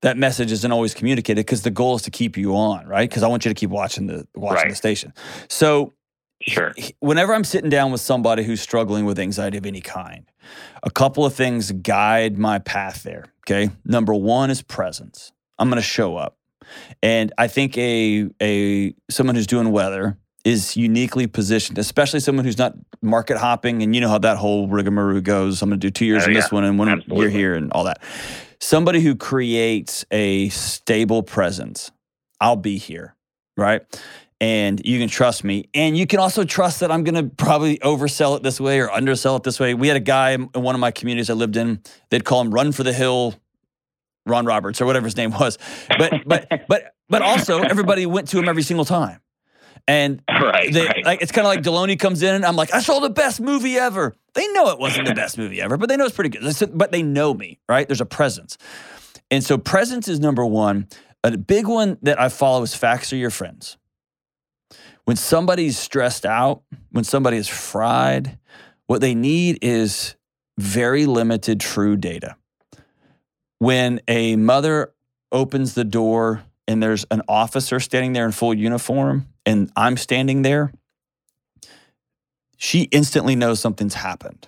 [0.03, 3.09] that message isn't always communicated because the goal is to keep you on, right?
[3.09, 4.69] Because I want you to keep watching the watching right.
[4.69, 5.15] the station.
[5.47, 5.93] So
[6.41, 6.73] Sure.
[6.99, 10.25] Whenever I'm sitting down with somebody who's struggling with anxiety of any kind,
[10.83, 13.25] a couple of things guide my path there.
[13.47, 13.71] Okay.
[13.83, 15.31] Number one is presence.
[15.57, 16.37] I'm going to show up.
[17.01, 22.57] And I think a a someone who's doing weather is uniquely positioned, especially someone who's
[22.57, 23.81] not market hopping.
[23.81, 25.61] And you know how that whole rigmarole goes.
[25.61, 26.41] I'm going to do two years oh, in yeah.
[26.41, 27.25] this one and one Absolutely.
[27.25, 28.01] year here and all that.
[28.61, 31.91] Somebody who creates a stable presence.
[32.41, 33.15] I'll be here,
[33.57, 33.81] right?
[34.41, 35.69] And you can trust me.
[35.73, 38.89] And you can also trust that I'm going to probably oversell it this way or
[38.89, 39.73] undersell it this way.
[39.73, 42.53] We had a guy in one of my communities I lived in, they'd call him
[42.53, 43.35] Run for the Hill
[44.25, 45.57] Ron Roberts or whatever his name was.
[45.97, 49.19] But but but but also everybody went to him every single time.
[49.87, 51.03] And right, they, right.
[51.03, 53.41] like it's kind of like Delony comes in and I'm like, I saw the best
[53.41, 54.15] movie ever.
[54.35, 56.43] They know it wasn't the best movie ever, but they know it's pretty good.
[56.73, 57.87] But they know me, right?
[57.87, 58.57] There's a presence.
[59.31, 60.87] And so presence is number one.
[61.23, 63.78] A big one that I follow is facts are your friends.
[65.09, 68.37] When somebody's stressed out, when somebody is fried,
[68.85, 70.15] what they need is
[70.59, 72.35] very limited true data
[73.59, 74.93] when a mother
[75.31, 80.43] opens the door and there's an officer standing there in full uniform and I'm standing
[80.43, 80.71] there,
[82.57, 84.47] she instantly knows something's happened.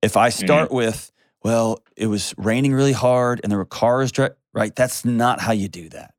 [0.00, 0.76] If I start mm-hmm.
[0.76, 1.10] with,
[1.42, 4.12] well, it was raining really hard and there were cars,
[4.52, 4.76] right?
[4.76, 6.14] That's not how you do that.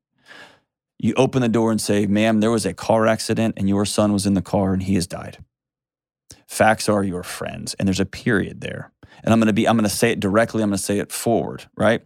[0.99, 4.13] You open the door and say, ma'am, there was a car accident and your son
[4.13, 5.37] was in the car and he has died.
[6.47, 8.91] Facts are your friends, and there's a period there
[9.23, 10.99] and I'm going to be, I'm going to say it directly, I'm going to say
[10.99, 12.01] it forward, right?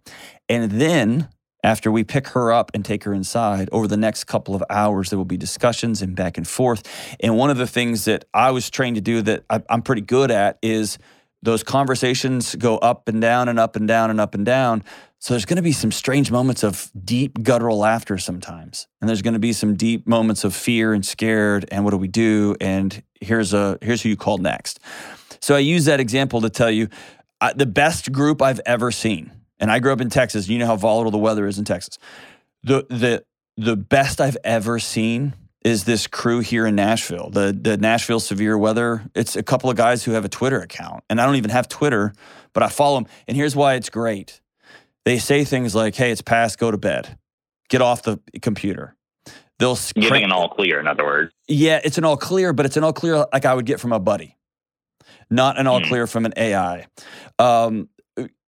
[0.49, 1.29] And then
[1.63, 5.09] after we pick her up and take her inside, over the next couple of hours,
[5.09, 7.15] there will be discussions and back and forth.
[7.19, 10.31] And one of the things that I was trained to do that I'm pretty good
[10.31, 10.97] at is
[11.43, 14.83] those conversations go up and down and up and down and up and down.
[15.21, 18.87] So there's going to be some strange moments of deep guttural laughter sometimes.
[18.99, 21.97] And there's going to be some deep moments of fear and scared and what do
[21.97, 22.55] we do?
[22.59, 24.79] And here's a here's who you call next.
[25.39, 26.87] So I use that example to tell you
[27.39, 29.31] uh, the best group I've ever seen.
[29.59, 30.49] And I grew up in Texas.
[30.49, 31.99] You know how volatile the weather is in Texas.
[32.63, 33.23] The the
[33.57, 37.29] the best I've ever seen is this crew here in Nashville.
[37.29, 39.03] The the Nashville severe weather.
[39.13, 41.69] It's a couple of guys who have a Twitter account, and I don't even have
[41.69, 42.11] Twitter,
[42.53, 43.05] but I follow them.
[43.27, 44.40] And here's why it's great.
[45.05, 46.59] They say things like, "Hey, it's past.
[46.59, 47.17] Go to bed.
[47.69, 48.95] Get off the computer."
[49.59, 50.79] They'll giving an all clear.
[50.79, 53.53] In other words, yeah, it's an all clear, but it's an all clear like I
[53.53, 54.37] would get from a buddy
[55.31, 55.87] not an all hmm.
[55.87, 56.85] clear from an AI.
[57.39, 57.89] Um,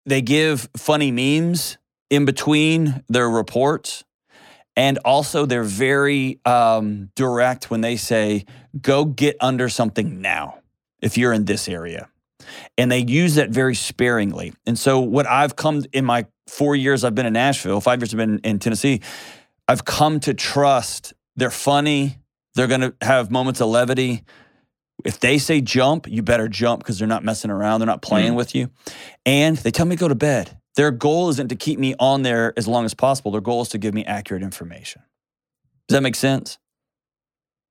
[0.06, 1.78] they give funny memes
[2.10, 4.04] in between their reports.
[4.76, 8.44] And also, they're very um, direct when they say,
[8.80, 10.58] go get under something now
[11.00, 12.08] if you're in this area.
[12.78, 14.52] And they use that very sparingly.
[14.66, 18.12] And so, what I've come in my four years I've been in Nashville, five years
[18.12, 19.00] I've been in Tennessee,
[19.68, 22.18] I've come to trust they're funny.
[22.54, 24.22] They're going to have moments of levity.
[25.04, 27.80] If they say jump, you better jump because they're not messing around.
[27.80, 28.36] They're not playing mm.
[28.36, 28.70] with you.
[29.26, 30.58] And they tell me to go to bed.
[30.76, 33.32] their goal isn't to keep me on there as long as possible.
[33.32, 35.02] Their goal is to give me accurate information.
[35.88, 36.58] Does that make sense?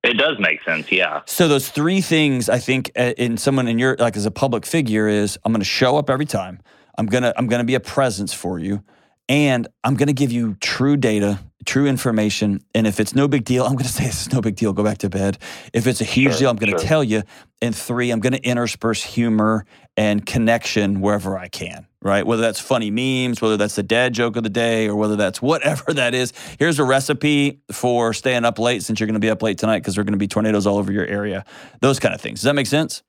[0.04, 1.22] It does make sense, yeah.
[1.26, 4.66] So those three things I think uh, in someone in your like as a public
[4.66, 6.60] figure is I'm going to show up every time.
[6.98, 8.84] I'm to I'm to be a presence for you
[9.30, 12.62] and I'm going to give you true data, true information.
[12.76, 14.74] And if it's no big deal, I'm going to say it's no big deal.
[14.74, 15.38] Go back to bed.
[15.74, 16.88] If it's a huge Sure, deal, I'm going to sure.
[16.88, 17.24] tell you.
[17.62, 21.88] And three, I'm going to intersperse humor and connection wherever I can.
[22.02, 22.28] Right?
[22.28, 25.42] Whether that's funny memes, whether that's the dad joke of the day, or whether that's
[25.42, 26.34] whatever that is.
[26.60, 29.80] Here's a recipe for staying up late since you're going to be up late tonight
[29.80, 31.46] because there are going to be tornadoes all over your area.
[31.80, 32.42] Those kind of things.
[32.42, 33.04] Does that make sense?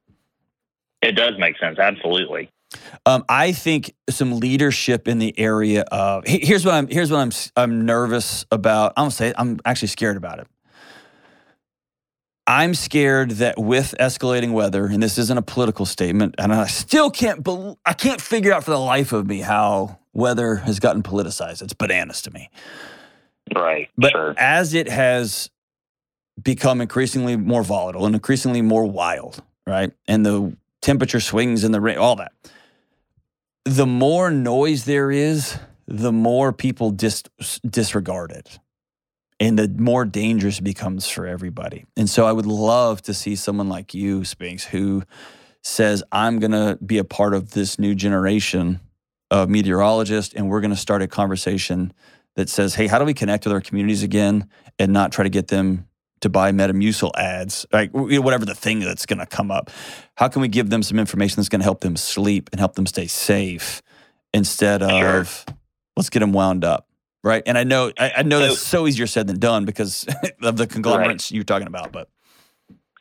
[1.02, 2.50] It does make sense, absolutely.
[3.06, 7.30] Um, I think some leadership in the area of here's what I'm here's what I'm
[7.56, 8.92] I'm nervous about.
[8.96, 10.46] I'm gonna say I'm actually scared about it.
[12.46, 17.10] I'm scared that with escalating weather, and this isn't a political statement, and I still
[17.10, 21.02] can't bel I can't figure out for the life of me how weather has gotten
[21.02, 21.62] politicized.
[21.62, 22.50] It's bananas to me.
[23.54, 23.88] Right.
[23.96, 24.34] But sure.
[24.38, 25.50] as it has
[26.42, 29.92] become increasingly more volatile and increasingly more wild, right?
[30.08, 32.32] And the temperature swings and the rain, all that.
[33.64, 37.24] The more noise there is, the more people dis-
[37.68, 38.58] disregard it.
[39.40, 41.86] And the more dangerous it becomes for everybody.
[41.96, 45.02] And so I would love to see someone like you, Spinks, who
[45.62, 48.80] says, I'm going to be a part of this new generation
[49.30, 51.92] of meteorologists, and we're going to start a conversation
[52.36, 54.48] that says, hey, how do we connect with our communities again
[54.78, 55.88] and not try to get them
[56.20, 59.70] to buy Metamucil ads, like whatever the thing that's going to come up?
[60.16, 62.74] How can we give them some information that's going to help them sleep and help
[62.74, 63.82] them stay safe
[64.32, 65.20] instead Sure.
[65.20, 65.44] of
[65.96, 66.86] let's get them wound up,
[67.22, 67.42] right?
[67.46, 70.06] And I know I, I know So- that's so easier said than done because
[70.42, 72.08] of the conglomerates you're talking about, but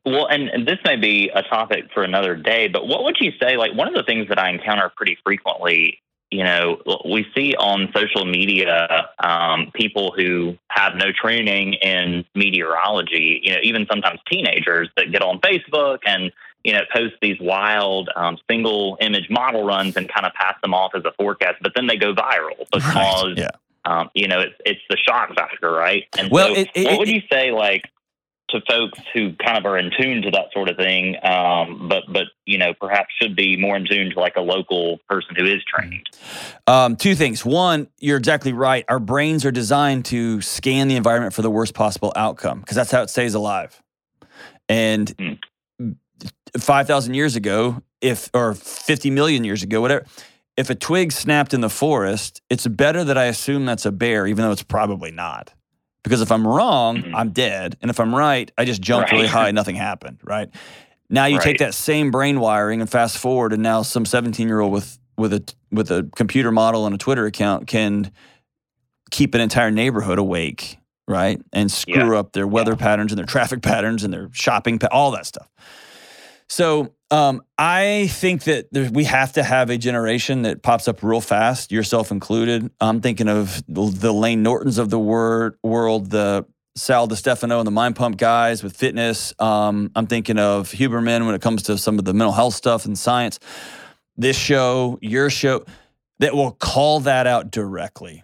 [0.05, 3.31] Well, and, and this may be a topic for another day, but what would you
[3.41, 3.57] say?
[3.57, 5.99] Like, one of the things that I encounter pretty frequently,
[6.29, 13.39] you know, we see on social media um, people who have no training in meteorology,
[13.43, 16.31] you know, even sometimes teenagers that get on Facebook and,
[16.63, 20.73] you know, post these wild um, single image model runs and kind of pass them
[20.73, 23.49] off as a forecast, but then they go viral because, yeah.
[23.85, 26.05] um, you know, it's, it's the shock factor, right?
[26.17, 27.83] And Well, so, it- it- what would you say, like,
[28.49, 32.03] to folks who kind of are in tune to that sort of thing, um, but
[32.07, 35.45] but you know perhaps should be more in tune to like a local person who
[35.45, 36.05] is trained.
[36.67, 37.43] Um, two things.
[37.43, 38.85] One, you're exactly right.
[38.89, 42.91] Our brains are designed to scan the environment for the worst possible outcome because that's
[42.91, 43.81] how it stays alive.
[44.69, 45.33] And Hmm.
[46.57, 50.05] 5,000 years ago, if, or 50 million years ago, whatever,
[50.57, 54.27] if a twig snapped in the forest, it's better that I assume that's a bear,
[54.27, 55.53] even though it's probably not.
[56.03, 57.11] Because if I'm wrong, Mhm.
[57.15, 57.77] I'm dead.
[57.81, 59.17] And if I'm right, I just jumped Right.
[59.17, 60.49] really high, and nothing happened, right?
[61.09, 64.59] Now you take that same brain wiring and fast forward, and now some 17 year
[64.59, 68.11] old with with a with a computer model and a Twitter account can
[69.11, 71.39] keep an entire neighborhood awake, right?
[71.53, 75.11] And screw up their weather patterns and their traffic patterns and their shopping, pa- all
[75.11, 75.47] that stuff.
[76.49, 81.03] So um, I think that there, we have to have a generation that pops up
[81.03, 82.69] real fast, yourself included.
[82.79, 87.67] I'm thinking of the, the Lane Nortons of the word, world, the Sal DiStefano and
[87.67, 89.33] the Mind Pump guys with fitness.
[89.39, 92.85] Um, I'm thinking of Huberman when it comes to some of the mental health stuff
[92.85, 93.39] and science.
[94.17, 95.65] This show, your show,
[96.19, 98.23] that will call that out directly.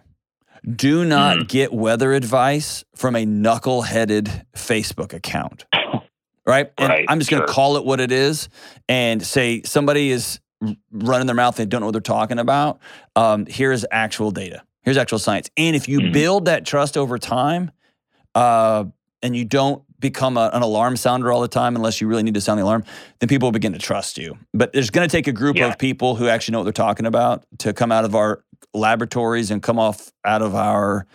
[0.68, 1.48] Do not Mhm.
[1.48, 5.64] get weather advice from a knuckle-headed Facebook account.
[6.50, 6.72] Right?
[6.78, 7.54] And Right, I'm just going to sure.
[7.54, 8.48] call it what it is
[8.88, 10.40] and say somebody is
[10.90, 12.80] running their mouth, they don't know what they're talking about.
[13.14, 14.62] Um, here's actual data.
[14.82, 15.48] Here's actual science.
[15.56, 16.12] And if you Mhm.
[16.12, 17.70] build that trust over time,
[18.34, 18.84] uh,
[19.22, 22.34] and you don't become a, an alarm sounder all the time unless you really need
[22.34, 22.82] to sound the alarm,
[23.20, 24.36] then people will begin to trust you.
[24.52, 25.68] But there's going to take a group Yeah.
[25.68, 28.42] of people who actually know what they're talking about to come out of our
[28.74, 31.06] laboratories and come off out of our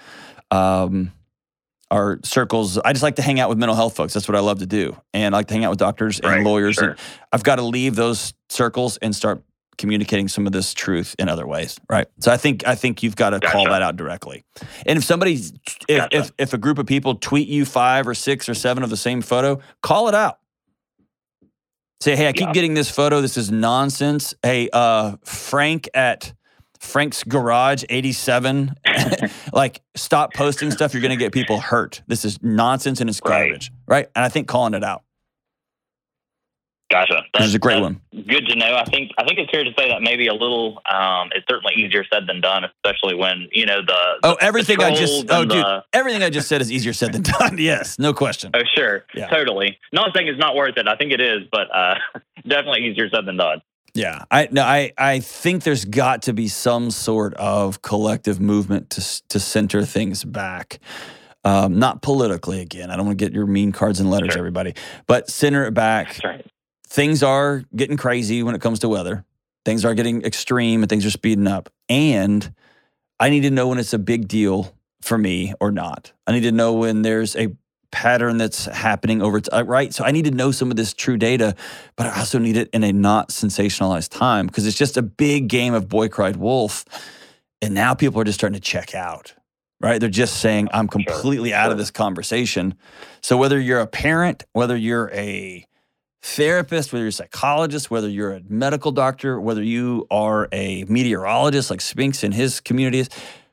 [0.51, 1.11] um,
[1.91, 2.77] our circles.
[2.79, 4.13] I just like to hang out with mental health folks.
[4.13, 6.31] That's what I love to do, and I like to hang out with doctors and
[6.31, 6.75] Right, lawyers.
[6.75, 6.89] sure.
[6.91, 6.99] And
[7.31, 9.43] I've got to leave those circles and start
[9.77, 12.07] communicating some of this truth in other ways, right?
[12.19, 14.45] So I think I think you've got to call that out directly.
[14.85, 16.17] And if somebody, if, Gotcha.
[16.17, 18.97] if if a group of people tweet you five or six or seven of the
[18.97, 20.39] same photo, call it out.
[22.01, 22.53] Say, hey, I keep Yeah.
[22.53, 23.21] getting this photo.
[23.21, 24.33] This is nonsense.
[24.43, 26.33] Hey, uh, Frank at
[26.85, 28.75] Frank's Garage 87.
[29.53, 30.93] like, stop posting stuff.
[30.93, 32.01] You're going to get people hurt.
[32.07, 33.71] This is nonsense and it's garbage.
[33.87, 34.07] Right.
[34.15, 35.01] And I think calling it out.
[36.91, 37.23] Gotcha.
[37.35, 37.99] This is a great one.
[38.13, 38.75] Good to know.
[38.75, 40.79] I think I think it's fair to say that maybe a little.
[40.89, 43.97] Um, it's certainly easier said than done, especially when you know the.
[44.21, 47.11] Oh, the everything I just, oh, dude, the- everything I just said is easier said
[47.11, 47.57] than done.
[47.57, 47.97] Yes.
[47.97, 48.51] No question.
[48.53, 49.27] Oh, sure, Yeah.
[49.29, 49.79] totally.
[49.93, 50.87] Not saying it's not worth it.
[50.87, 51.95] I think it is, but uh,
[52.47, 53.63] definitely easier said than done.
[53.95, 58.89] Yeah, I no, I I think there's got to be some sort of collective movement
[58.91, 60.79] to to center things back.
[61.45, 62.91] Um, not politically again.
[62.91, 64.39] I don't want to get your mean cards and letters, Sure.
[64.39, 64.73] everybody,
[65.07, 66.07] but center it back.
[66.07, 66.45] That's right.
[66.87, 69.23] Things are getting crazy when it comes to weather.
[69.63, 71.69] Things are getting extreme and things are speeding up.
[71.87, 72.53] And
[73.19, 76.11] I need to know when it's a big deal for me or not.
[76.27, 77.49] I need to know when there's a
[77.95, 79.93] pattern that's happening over time, uh, right?
[79.93, 81.55] So I need to know some of this true data,
[81.95, 85.47] but I also need it in a not sensationalized time because it's just a big
[85.47, 86.83] game of boy cried wolf.
[87.61, 89.33] And now people are just starting to check out,
[89.79, 89.97] right?
[90.01, 92.75] They're just saying, I'm completely out of this conversation.
[93.21, 95.65] So whether you're a parent, whether you're a
[96.21, 101.69] therapist, whether you're a psychologist, whether you're a medical doctor, whether you are a meteorologist
[101.69, 103.09] like Spinks in his community is,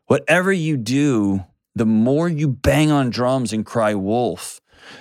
[0.06, 4.60] whatever you do, the more you bang on drums and cry wolf,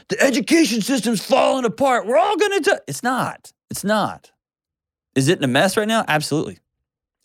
[0.10, 2.06] the education system's falling apart.
[2.06, 2.82] We're all going to.
[2.88, 3.52] It's not.
[3.70, 4.32] It's not.
[5.16, 6.06] Is it in a mess right now?
[6.08, 6.60] Absolutely,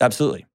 [0.01, 0.45] absolutely.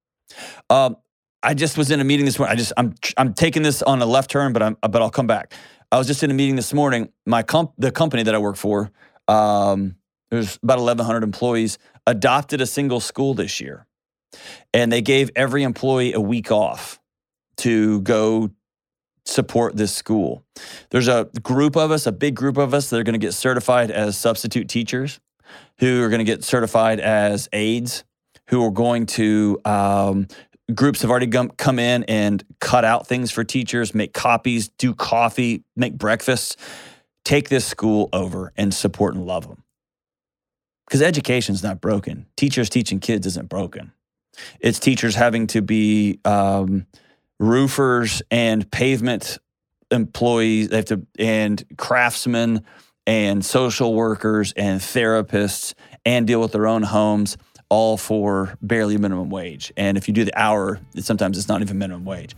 [0.69, 0.97] Um,
[1.43, 2.53] I just was in a meeting this morning.
[2.53, 5.27] I just I'm I'm taking this on a left turn, but I'm but I'll come
[5.27, 5.55] back.
[5.91, 7.11] I was just in a meeting this morning.
[7.27, 8.91] My comp the company that I work for,
[9.29, 9.97] um,
[10.31, 13.87] there's about 1,100 employees, adopted a single school this year,
[14.73, 17.01] and they gave every employee a week off
[17.59, 18.51] to go
[19.25, 20.45] support this school.
[20.91, 23.35] There's a group of us, a big group of us that are going to get
[23.35, 25.21] certified as substitute teachers,
[25.79, 28.05] who are going to get certified as aides,
[28.49, 30.27] who are going to um,
[30.75, 35.65] groups have already come in and cut out things for teachers, make copies, do coffee,
[35.77, 36.57] make breakfasts.
[37.25, 39.63] Take this school over and support and love them.
[40.87, 42.27] Because education's not broken.
[42.37, 43.93] Teachers teaching kids isn't broken.
[44.61, 46.87] It's teachers having to be um,
[47.39, 49.39] roofers and pavement
[49.91, 50.69] employees.
[50.69, 52.65] They have to and craftsmen
[53.07, 57.37] and social workers and therapists and deal with their own homes
[57.69, 59.73] all for barely minimum wage.
[59.77, 62.37] And if you do the hour, sometimes it's not even minimum wage.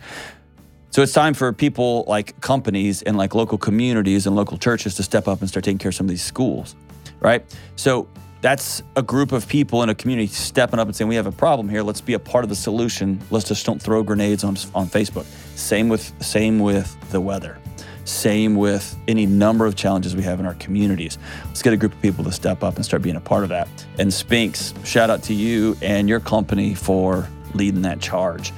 [0.91, 5.03] So it's time for people like companies and like local communities and local churches to
[5.03, 6.77] step up and start taking care of some of these schools,
[7.19, 7.45] right?
[7.75, 8.09] So
[8.45, 11.33] that's a group of people in a community stepping up and saying, "We have a
[11.33, 11.83] problem here.
[11.83, 13.19] Let's be a part of the solution.
[13.31, 15.25] Let's just don't throw grenades on on Facebook."
[15.57, 17.57] Same with same with the weather.
[18.05, 21.17] Same with any number of challenges we have in our communities.
[21.47, 23.49] Let's get a group of people to step up and start being a part of
[23.49, 23.67] that.
[23.99, 28.53] And Spinks, shout out to you and your company for leading that charge.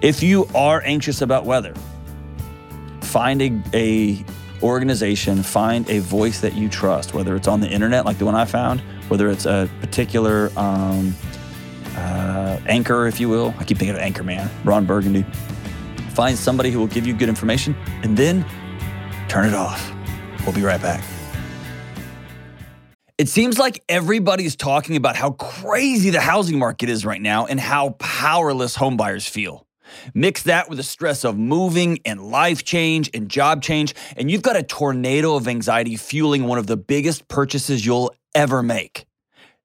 [0.00, 1.74] If you are anxious about weather,
[3.02, 4.24] find a, a
[4.62, 8.34] organization, find a voice that you trust, whether it's on the internet like the one
[8.34, 11.14] I found, whether it's a particular um,
[11.96, 13.54] uh, anchor, if you will.
[13.58, 15.24] I keep thinking of Anchor Man, Ron Burgundy.
[16.10, 18.44] Find somebody who will give you good information and then
[19.28, 19.92] turn it off.
[20.44, 21.04] We'll be right back.
[23.18, 27.58] It seems like everybody's talking about how crazy the housing market is right now and
[27.58, 29.66] how powerless homebuyers feel.
[30.14, 34.42] Mix that with the stress of moving and life change and job change, and you've
[34.42, 39.06] got a tornado of anxiety fueling one of the biggest purchases you'll ever make.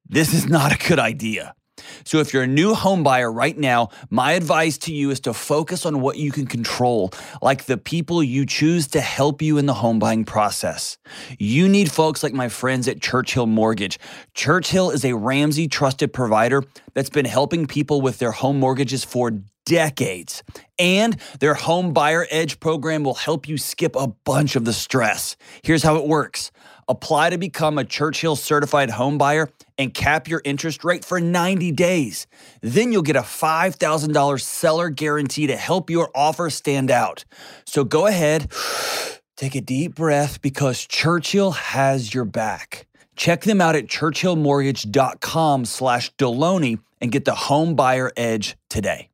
[0.07, 1.55] This is not a good idea.
[2.03, 5.33] So, if you're a new home buyer right now, my advice to you is to
[5.33, 9.65] focus on what you can control, like the people you choose to help you in
[9.65, 10.97] the home buying process.
[11.39, 13.99] You need folks like my friends at Churchill Mortgage.
[14.33, 19.31] Churchill is a Ramsey trusted provider that's been helping people with their home mortgages for
[19.65, 20.43] decades.
[20.77, 25.37] And their Home Buyer Edge program will help you skip a bunch of the stress.
[25.63, 26.51] Here's how it works.
[26.87, 31.71] Apply to become a Churchill certified home buyer and cap your interest rate for 90
[31.71, 32.27] days.
[32.61, 37.25] Then you'll get a $5,000 seller guarantee to help your offer stand out.
[37.65, 38.51] So go ahead,
[39.37, 42.87] take a deep breath because Churchill has your back.
[43.15, 49.09] Check them out at churchillmortgage.com slash Delony and get the home buyer edge today.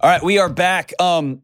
[0.00, 0.92] All right, we are back.
[1.00, 1.42] Um,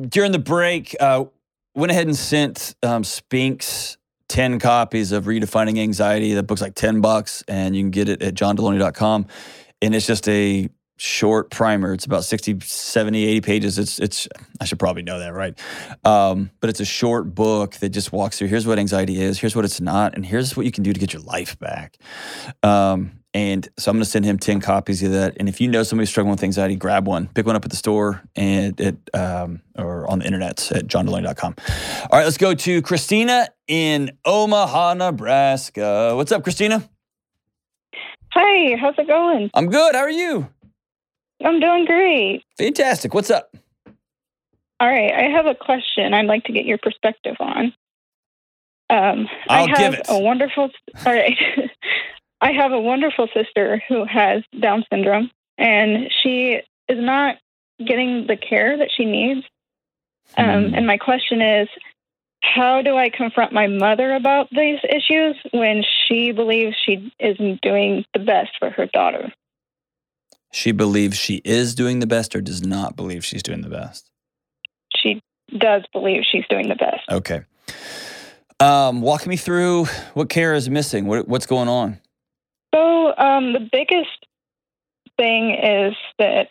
[0.00, 1.26] during the break, uh,
[1.74, 3.96] went ahead and sent um, Spinks
[4.28, 6.34] 10 copies of Redefining Anxiety.
[6.34, 9.26] That book's like 10 bucks, and you can get it at johndelony.com.
[9.82, 11.94] And it's just a short primer.
[11.94, 13.78] It's about 60, 70, 80 pages.
[13.78, 14.28] It's, it's
[14.60, 15.58] I should probably know that, right?
[16.04, 19.56] Um, but it's a short book that just walks through here's what anxiety is, here's
[19.56, 21.96] what it's not, and here's what you can do to get your life back.
[22.62, 25.36] Um, and so I'm going to send him 10 copies of that.
[25.38, 27.76] And if you know somebody struggling with anxiety, grab one, pick one up at the
[27.76, 31.54] store and at, um, or on the internet at johndelony.com.
[32.10, 36.12] All right, let's go to Christina in Omaha, Nebraska.
[36.16, 36.88] What's up, Christina?
[38.32, 39.50] Hi, how's it going?
[39.54, 39.94] I'm good.
[39.94, 40.48] How are you?
[41.44, 42.42] I'm doing great.
[42.58, 43.14] Fantastic.
[43.14, 43.56] What's up?
[44.78, 47.72] All right, I have a question I'd like to get your perspective on.
[48.88, 50.06] Um, I'll I have give it.
[50.08, 50.70] a wonderful.
[51.06, 51.36] All right,
[52.40, 57.36] I have a wonderful sister who has Down syndrome, and she is not
[57.84, 59.46] getting the care that she needs.
[60.36, 60.74] Um, Hmm.
[60.74, 61.68] and my question is,
[62.42, 68.04] how do I confront my mother about these issues when she believes she isn't doing
[68.14, 69.32] the best for her daughter?
[70.52, 74.10] She believes she is doing the best or does not believe she's doing the best.
[74.96, 75.22] She
[75.56, 77.02] does believe she's doing the best.
[77.10, 77.42] Okay.
[78.58, 79.84] Um, walk me through
[80.14, 81.06] what care is missing.
[81.06, 81.99] What, what's going on?
[82.74, 84.26] So um, the biggest
[85.16, 86.48] thing is that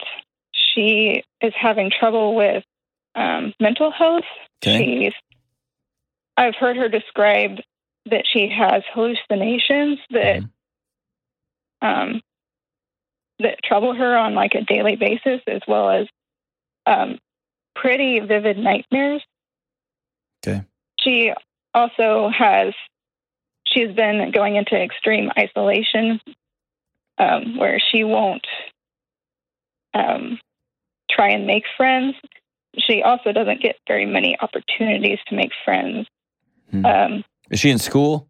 [0.51, 2.63] she is having trouble with
[3.15, 4.25] um, mental health.
[4.63, 4.77] Okay.
[5.03, 5.13] She's,
[6.37, 7.59] I've heard her describe
[8.09, 10.49] that she has hallucinations that Mhm.
[11.81, 12.21] um,
[13.39, 16.07] that trouble her on like a daily basis, as well as
[16.85, 17.19] um,
[17.75, 19.23] pretty vivid nightmares.
[20.45, 20.63] Okay.
[20.99, 21.33] She
[21.73, 22.73] also has
[23.73, 26.19] she's been going into extreme isolation,
[27.17, 28.45] um, where she won't
[29.93, 30.39] um,
[31.09, 32.15] try and make friends.
[32.77, 36.07] She also doesn't get very many opportunities to make friends.
[36.71, 36.85] Hmm.
[36.85, 38.29] Um, Is she in school?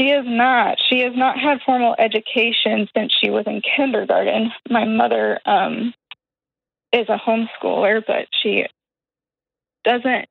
[0.00, 0.78] she is not.
[0.88, 4.50] She has not had formal education since she was in kindergarten.
[4.70, 5.92] My mother um,
[6.90, 8.64] is a homeschooler, but she
[9.84, 10.26] doesn't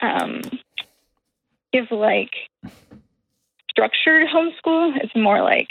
[0.00, 0.42] um,
[1.72, 2.30] give like
[3.72, 4.92] structured homeschool.
[5.02, 5.68] It's more like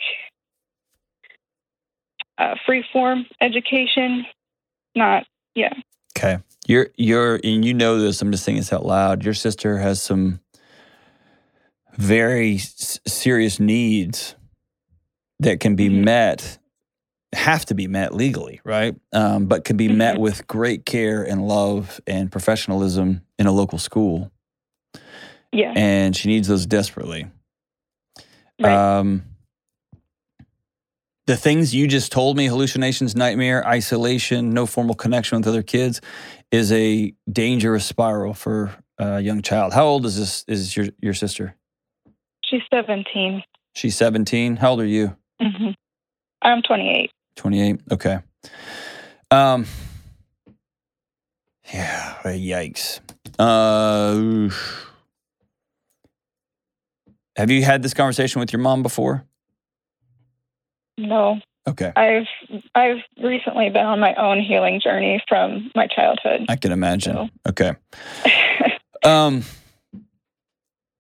[2.38, 4.26] uh, free form education.
[4.96, 5.26] Not,
[5.56, 5.74] yeah.
[6.18, 6.40] Okay.
[6.68, 8.22] You're you're and you know this.
[8.22, 9.24] I'm just saying this out loud.
[9.24, 10.40] Your sister has some
[11.98, 14.36] very s- serious needs
[15.40, 16.04] that can be Mhm.
[16.04, 16.58] met,
[17.34, 18.96] have to be met legally, right?
[19.12, 20.20] Um, but can be met Mhm.
[20.20, 24.32] with great care and love and professionalism in a local school.
[25.52, 25.74] Yeah.
[25.76, 27.26] And she needs those desperately.
[28.62, 29.00] Right.
[29.00, 29.24] Um,
[31.28, 36.02] the things you just told me hallucinations, nightmare, isolation, no formal connection with other kids
[36.52, 39.74] is a dangerous spiral for a young child.
[39.74, 40.44] How old is this?
[40.48, 41.56] Is your, your sister?
[42.44, 43.44] She's 17.
[43.74, 44.58] She's 17.
[44.58, 45.16] How old are you?
[45.42, 45.70] hmm
[46.42, 47.12] I'm 28.
[47.36, 47.80] 28.
[47.92, 48.20] Okay.
[49.30, 49.66] Um,
[51.74, 53.00] yeah, yikes.
[53.40, 54.91] Uh, oof.
[57.36, 59.26] Have you had this conversation with your mom before?
[60.98, 61.92] No, Okay.
[61.96, 62.28] I've
[62.74, 66.46] I've recently been on my own healing journey from my childhood.
[66.50, 67.14] I can imagine.
[67.16, 67.30] No.
[67.48, 67.74] Okay.
[69.04, 69.44] Um.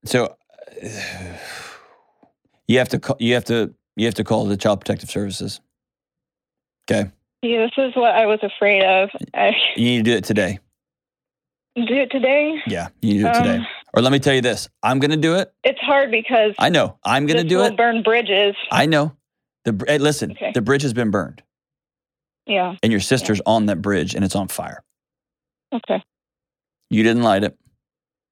[0.06, 0.36] So
[2.68, 5.62] you have to call, you have to you have to call the Child Protective Services.
[6.90, 7.12] Okay.
[7.44, 9.10] yeah, this is what I was afraid of.
[9.36, 10.58] I You need to do it today.
[11.76, 12.56] do it today.
[12.66, 13.66] Yeah, you need to do it today.
[13.94, 15.54] Or let me tell you this: I'm going to do it.
[15.64, 16.98] it's hard because I know.
[17.04, 17.76] I'm going to do it.
[17.76, 18.56] burn bridges.
[18.72, 19.16] I know.
[19.66, 20.52] The hey, listen, Okay.
[20.54, 21.44] the bridge has been burned,
[22.48, 22.76] Yeah.
[22.82, 24.84] and your sister's on that bridge, and it's on fire.
[25.74, 26.04] Okay.
[26.89, 27.58] You didn't light it.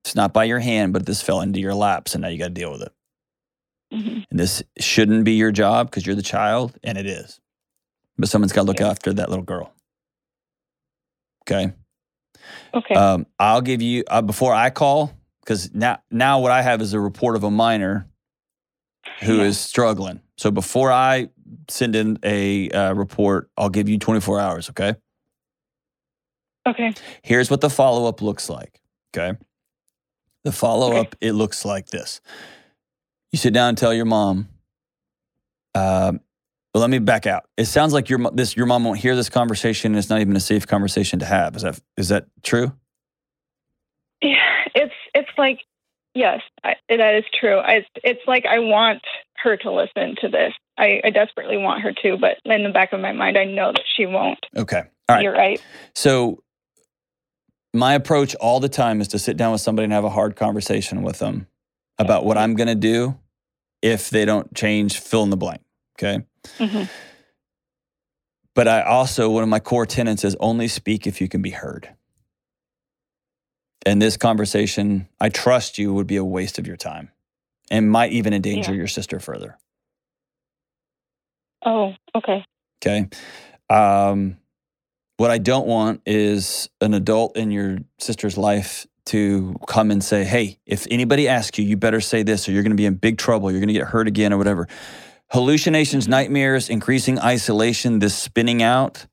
[0.04, 2.46] It's not by your hand, but this fell into your lap, so now you got
[2.48, 2.92] to deal with it.
[3.94, 7.40] hmm And this shouldn't be your job because you're the child, and it is.
[8.18, 8.90] But someone's got to look Yeah.
[8.90, 9.72] after that little girl.
[11.44, 11.74] Okay.
[12.74, 12.96] Okay.
[12.96, 15.12] Um, I'll give you uh, before I call
[15.50, 18.08] because now now what I have is a report of a minor
[19.22, 19.62] who is Yeah.
[19.64, 20.22] struggling.
[20.38, 21.30] So before I
[21.68, 24.70] send in a uh, report, I'll give you 24 hours.
[24.70, 24.94] Okay.
[26.68, 26.94] okay.
[27.24, 28.80] Here's what the follow up looks like.
[29.12, 29.38] Okay.
[30.44, 32.22] The follow up, it looks like this.
[33.32, 34.50] You sit down and tell your mom.
[35.74, 36.20] Um,
[36.74, 37.50] but let me back out.
[37.58, 39.94] It sounds like your this your mom won't hear this conversation.
[39.94, 41.56] And it's not even a safe conversation to have.
[41.56, 42.72] Is that is that true?
[44.22, 44.36] Yeah,
[44.76, 45.60] it's it's like
[46.14, 47.58] yes, I, that is true.
[47.58, 49.02] I, it's like I want
[49.38, 50.54] her to listen to this.
[50.78, 53.72] I, I desperately want her to, but in the back of my mind, I know
[53.72, 54.46] that she won't.
[54.56, 54.84] Okay.
[55.08, 55.24] All right.
[55.24, 55.62] You're right.
[55.96, 56.44] So
[57.74, 60.36] my approach all the time is to sit down with somebody and have a hard
[60.36, 61.48] conversation with them
[61.98, 63.18] about what I'm going to do
[63.82, 65.62] if they don't change fill in the blank.
[65.98, 66.24] Okay.
[66.58, 66.84] hmm
[68.56, 71.52] But I also, one of my core tenets is only speak if you can be
[71.52, 71.90] heard.
[73.86, 77.12] And this conversation, I trust you, would be a waste of your time
[77.72, 78.78] and might even endanger Yeah.
[78.78, 79.58] your sister further.
[81.66, 82.46] Oh, okay.
[82.82, 83.10] Okay.
[83.70, 84.38] Um,
[85.18, 90.24] what I don't want is an adult in your sister's life to come and say,
[90.24, 92.96] hey, if anybody asks you, you better say this or you're going to be in
[92.96, 93.52] big trouble.
[93.52, 94.68] You're going to get hurt again or whatever.
[95.32, 99.06] Hallucinations, nightmares, increasing isolation, this spinning out.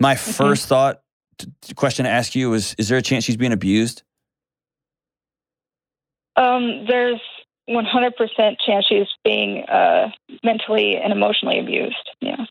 [0.00, 1.02] My first thought,
[1.38, 4.02] t- question to ask you is Is there a chance she's being abused?
[6.36, 7.20] Um, there's
[7.68, 10.10] 100% chance she's being uh,
[10.42, 12.10] mentally and emotionally abused.
[12.20, 12.44] Yeah.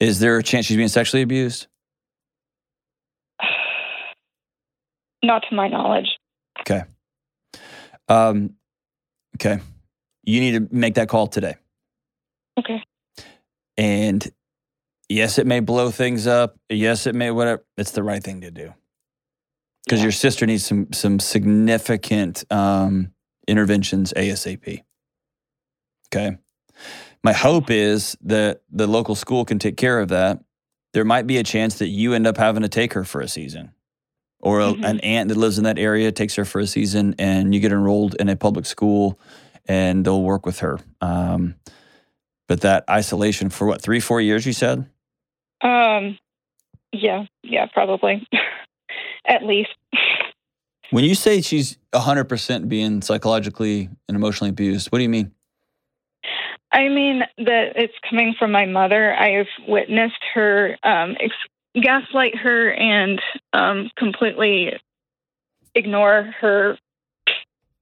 [0.00, 1.66] Is there a chance she's being sexually abused?
[5.22, 6.18] Not to my knowledge.
[6.60, 6.82] Okay.
[8.08, 8.54] Um,
[9.36, 9.60] okay.
[10.24, 11.56] You need to make that call today.
[12.58, 12.82] Okay.
[13.76, 14.30] And
[15.08, 16.58] yes, it may blow things up.
[16.68, 17.64] Yes, it may whatever.
[17.76, 18.74] It's the right thing to do
[19.84, 20.04] because Yeah.
[20.06, 23.12] your sister needs some some significant um,
[23.46, 24.82] interventions ASAP.
[26.12, 26.36] Okay.
[27.24, 30.40] My hope is that the local school can take care of that.
[30.94, 33.28] There might be a chance that you end up having to take her for a
[33.28, 33.72] season,
[34.40, 34.84] or a, Mhm.
[34.84, 37.72] an aunt that lives in that area takes her for a season, and you get
[37.72, 39.18] enrolled in a public school,
[39.66, 40.78] and they'll work with her.
[41.00, 41.56] Um,
[42.46, 44.46] but that isolation for what three, four years?
[44.46, 44.86] You said.
[45.60, 46.18] Um,
[46.92, 48.26] yeah, yeah, probably.
[49.24, 49.70] At least.
[50.90, 55.32] When you say she's 100% being psychologically and emotionally abused, what do you mean?
[56.72, 59.14] I mean that it's coming from my mother.
[59.14, 63.20] I have witnessed her um, ex- gaslight her and
[63.52, 64.78] um, completely
[65.74, 66.78] ignore her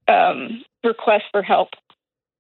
[0.09, 1.71] um, request for help.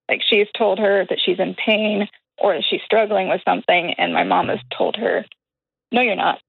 [0.08, 2.08] Like she's told her that she's in pain
[2.38, 5.24] or she's struggling with something, and my mom has told her,
[5.92, 6.40] "No, you're not.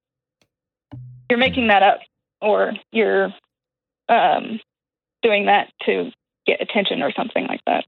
[1.30, 2.00] You're making that up,
[2.42, 3.34] or you're
[4.10, 4.60] um,
[5.22, 6.12] doing that to
[6.46, 7.86] get attention or something like that."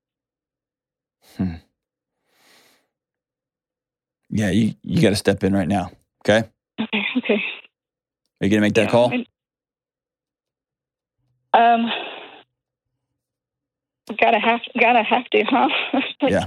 [4.30, 5.92] Yeah, you, you got to step in right now.
[6.24, 6.48] Okay.
[6.80, 7.04] Okay.
[7.18, 7.44] Okay.
[8.42, 9.14] Are you going to make that Yeah, call?
[11.52, 11.92] Um,
[14.20, 15.70] gotta have, gotta have to, huh?
[16.22, 16.46] Like, Yeah.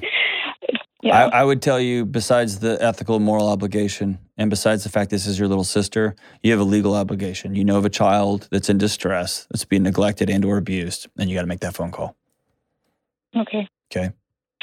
[1.02, 1.26] Yeah.
[1.26, 5.10] I, I would tell you, besides the ethical and moral obligation, and besides the fact
[5.10, 7.56] this is your little sister, you have a legal obligation.
[7.56, 11.28] You know of a child that's in distress, that's being neglected and or abused, and
[11.28, 12.16] you got to make that phone call.
[13.36, 13.68] okay.
[13.90, 14.12] Okay.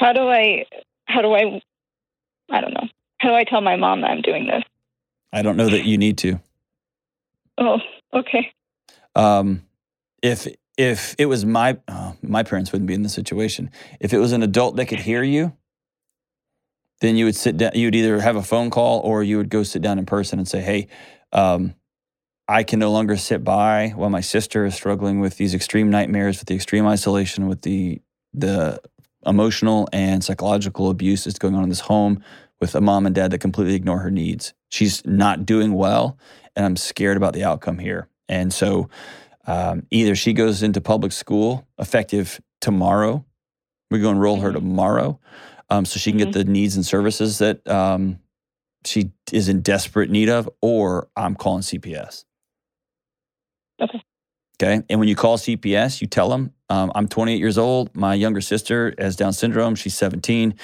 [0.00, 0.64] How do I?
[1.04, 1.60] How do I?
[2.50, 2.88] I don't know.
[3.18, 4.64] How do I tell my mom that I'm doing this?
[5.32, 6.40] I don't know that you need to.
[7.58, 7.78] Oh,
[8.12, 8.52] okay.
[9.14, 9.62] Um,
[10.22, 13.70] if if it was my oh, my parents wouldn't be in this situation.
[14.00, 15.52] If it was an adult that could hear you,
[17.00, 17.72] then you would sit down.
[17.74, 20.38] You would either have a phone call or you would go sit down in person
[20.38, 20.88] and say, "Hey,
[21.32, 21.74] um,
[22.48, 26.38] I can no longer sit by while my sister is struggling with these extreme nightmares,
[26.38, 28.00] with the extreme isolation, with the
[28.32, 28.80] the
[29.26, 32.22] emotional and psychological abuse that's going on in this home,
[32.60, 34.54] with a mom and dad that completely ignore her needs.
[34.68, 36.16] She's not doing well,
[36.56, 38.08] and I'm scared about the outcome here.
[38.28, 38.88] And so,
[39.46, 43.24] um, either she goes into public school effective tomorrow.
[43.90, 44.54] We go enroll her Mhm.
[44.54, 45.20] tomorrow,
[45.70, 48.18] um, so she can get the needs and services that um,
[48.84, 52.24] she is in desperate need of, or I'm calling CPS.
[53.80, 54.02] Okay.
[54.62, 54.82] Okay.
[54.90, 57.94] And when you call CPS, you tell them, um, I'm 28 years old.
[57.96, 59.74] My younger sister has Down syndrome.
[59.74, 60.54] She's 17.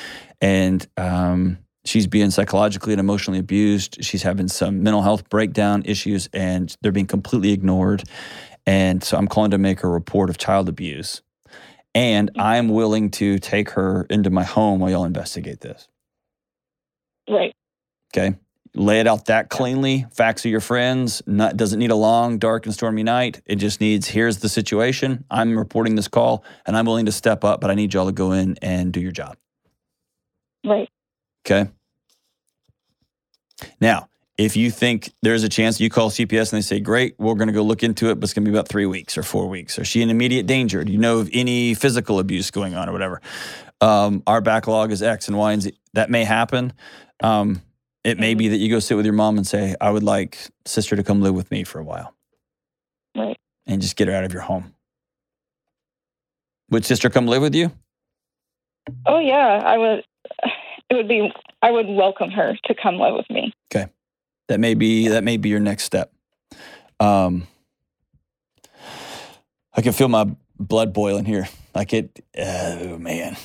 [0.43, 4.05] And um, she's being psychologically and emotionally abused.
[4.05, 8.05] She's having some mental health breakdown issues, and they're being completely ignored.
[8.67, 11.23] And so I'm calling to make a report of child abuse.
[11.97, 15.89] And I'm willing to take her into my home while y'all investigate this.
[17.27, 17.55] Right.
[18.15, 18.37] Okay.
[18.75, 20.05] Lay it out that cleanly.
[20.13, 21.23] Facts of your friends.
[21.27, 23.41] Not doesn't need a long, dark, and stormy night.
[23.47, 25.25] It just needs here's the situation.
[25.31, 28.13] I'm reporting this call and I'm willing to step up, but I need y'all to
[28.13, 29.39] go in and do your job.
[30.67, 30.91] Right.
[31.47, 31.71] Okay.
[33.81, 37.35] Now, if you think there's a chance you call CPS and they say, great, we're
[37.35, 39.23] going to go look into it, but it's going to be about three weeks or
[39.23, 39.79] four weeks.
[39.79, 40.85] Is she in immediate danger?
[40.85, 43.23] Do you know of any physical abuse going on or whatever?
[43.81, 45.73] Um, our backlog is X and Y and Z.
[45.95, 46.73] That may happen.
[47.23, 47.63] Um,
[48.05, 50.39] it may be that you go sit with your mom and say, I would like
[50.67, 52.15] sister to come live with me for a while
[53.17, 53.39] Right.
[53.67, 54.75] and just get her out of your home.
[56.71, 57.73] Would sister come live with you?
[59.07, 60.05] Oh yeah, I would.
[60.89, 61.33] It would be.
[61.63, 63.53] I would welcome her to come live with me.
[64.49, 66.13] That may be that may be your next step.
[67.01, 67.47] Um,
[69.75, 71.49] I can feel my blood boiling here.
[71.75, 72.25] Like it.
[72.39, 73.37] Oh man.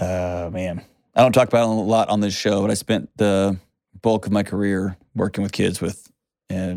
[0.00, 0.82] Oh man.
[1.14, 3.56] I don't talk about it a lot on this show, but I spent the
[4.02, 6.10] bulk of my career working with kids with
[6.50, 6.76] uh,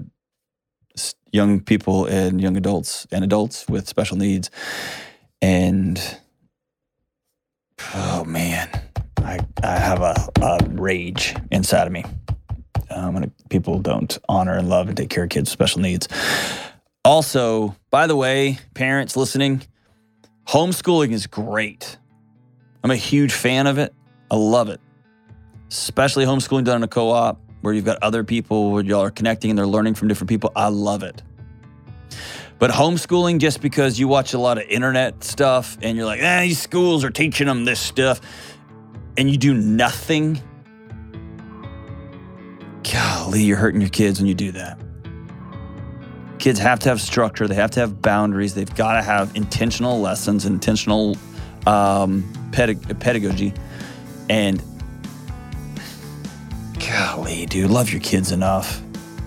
[1.31, 4.49] young people and young adults and adults with special needs,
[5.41, 6.19] and
[7.93, 8.69] oh man,
[9.17, 12.05] I I have a, a rage inside of me
[12.89, 16.07] um, when people don't honor and love and take care of kids with special needs.
[17.05, 19.61] Also, by the way, parents listening,
[20.47, 21.97] homeschooling is great.
[22.83, 23.93] I'm a huge fan of it.
[24.31, 24.79] I love it,
[25.69, 29.11] especially homeschooling done in a co op where you've got other people where y'all are
[29.11, 30.51] connecting and they're learning from different people.
[30.55, 31.21] I love it.
[32.57, 36.41] But homeschooling, just because you watch a lot of internet stuff and you're like, eh,
[36.41, 38.19] these schools are teaching them this stuff,
[39.17, 40.41] and you do nothing,
[43.29, 44.77] golly, you're hurting your kids when you do that.
[46.39, 49.99] Kids have to have structure, they have to have boundaries, they've got to have intentional
[49.99, 51.17] lessons, intentional
[51.67, 53.53] um, pedag- pedagogy.
[54.29, 54.63] And
[56.79, 58.81] golly, dude, love your kids enough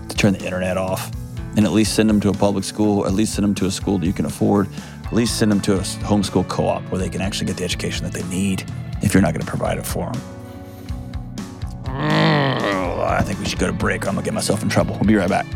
[0.09, 1.13] to turn the internet off
[1.57, 3.71] and at least send them to a public school, at least send them to a
[3.71, 4.69] school that you can afford,
[5.05, 7.65] at least send them to a homeschool co op where they can actually get the
[7.65, 8.65] education that they need
[9.03, 10.42] if you're not going to provide it for them.
[13.19, 14.95] I think we should go to break or I'm going to get myself in trouble.
[14.95, 15.47] We'll be right back.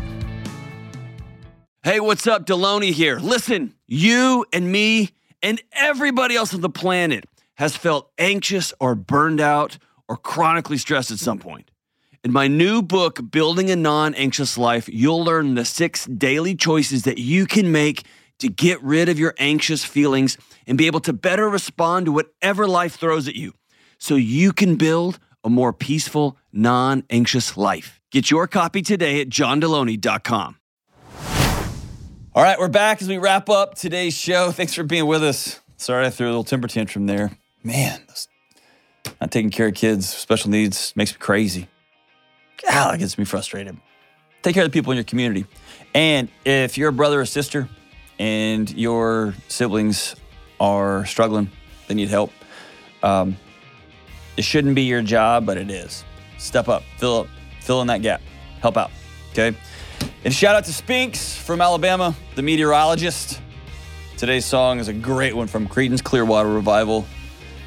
[1.83, 2.45] Hey, what's up?
[2.45, 3.19] Delony here.
[3.19, 9.39] Listen, you and me and everybody else on the planet has felt anxious or burned
[9.39, 9.77] out
[10.07, 11.71] or chronically stressed at some point.
[12.23, 17.03] In my new book, Building a Non Anxious Life, you'll learn the six daily choices
[17.03, 18.03] that you can make
[18.39, 20.37] to get rid of your anxious feelings
[20.67, 23.53] and be able to better respond to whatever life throws at you
[23.97, 27.99] so you can build a more peaceful, non anxious life.
[28.11, 30.57] Get your copy today at johndelony.com.
[32.35, 34.51] All right, we're back as we wrap up today's show.
[34.51, 35.59] Thanks for being with us.
[35.77, 37.31] Sorry I threw a little temper tantrum there.
[37.63, 37.99] Man,
[39.19, 41.67] not taking care of kids, special needs makes me crazy.
[42.63, 43.77] God, that gets me frustrated.
[44.43, 45.45] Take care of the people in your community.
[45.95, 47.69] And if you're a brother or sister
[48.19, 50.15] and your siblings
[50.59, 51.49] are struggling,
[51.87, 52.31] they need help,
[53.01, 53.37] um,
[54.37, 56.05] it shouldn't be your job, but it is.
[56.37, 57.27] Step up, fill up,
[57.59, 58.21] fill in that gap,
[58.61, 58.91] help out.
[59.31, 59.57] Okay.
[60.23, 63.41] And shout out to Spinks from Alabama, the meteorologist.
[64.17, 67.05] Today's song is a great one from Creedence Clearwater Revival.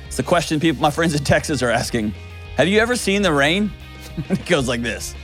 [0.06, 2.14] It's the question people, my friends in Texas, are asking
[2.56, 3.72] Have you ever seen the rain?
[4.28, 5.14] it goes like this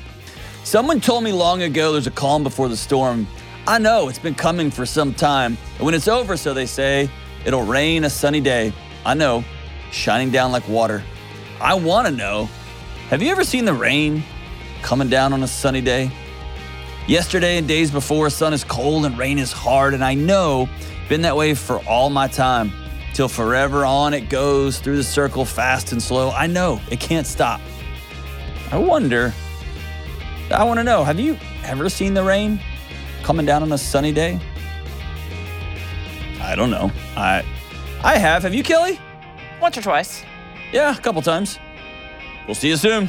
[0.65, 3.27] Someone told me long ago there's a calm before the storm.
[3.69, 5.57] I know it's been coming for some time.
[5.77, 7.11] And when it's over, so they say,
[7.45, 8.73] it'll rain a sunny day.
[9.05, 9.45] I know,
[9.91, 11.03] shining down like water.
[11.61, 12.49] I want to know
[13.09, 14.25] have you ever seen the rain
[14.83, 16.11] coming down on a sunny day?
[17.07, 20.69] Yesterday and days before, sun is cold and rain is hard, and I know
[21.09, 22.73] been that way for all my time.
[23.15, 26.31] Till forever on it goes through the circle fast and slow.
[26.31, 27.61] I know it can't stop.
[28.71, 29.33] I wonder,
[30.51, 32.61] I want to know, have you ever seen the rain
[33.23, 34.41] coming down on a sunny day?
[36.43, 36.91] I don't know.
[37.17, 37.45] I
[38.03, 38.43] I have.
[38.43, 39.01] Have you, Kelly?
[39.61, 40.26] Once or twice.
[40.73, 41.59] Yeah, a couple times.
[42.47, 43.09] We'll see you soon.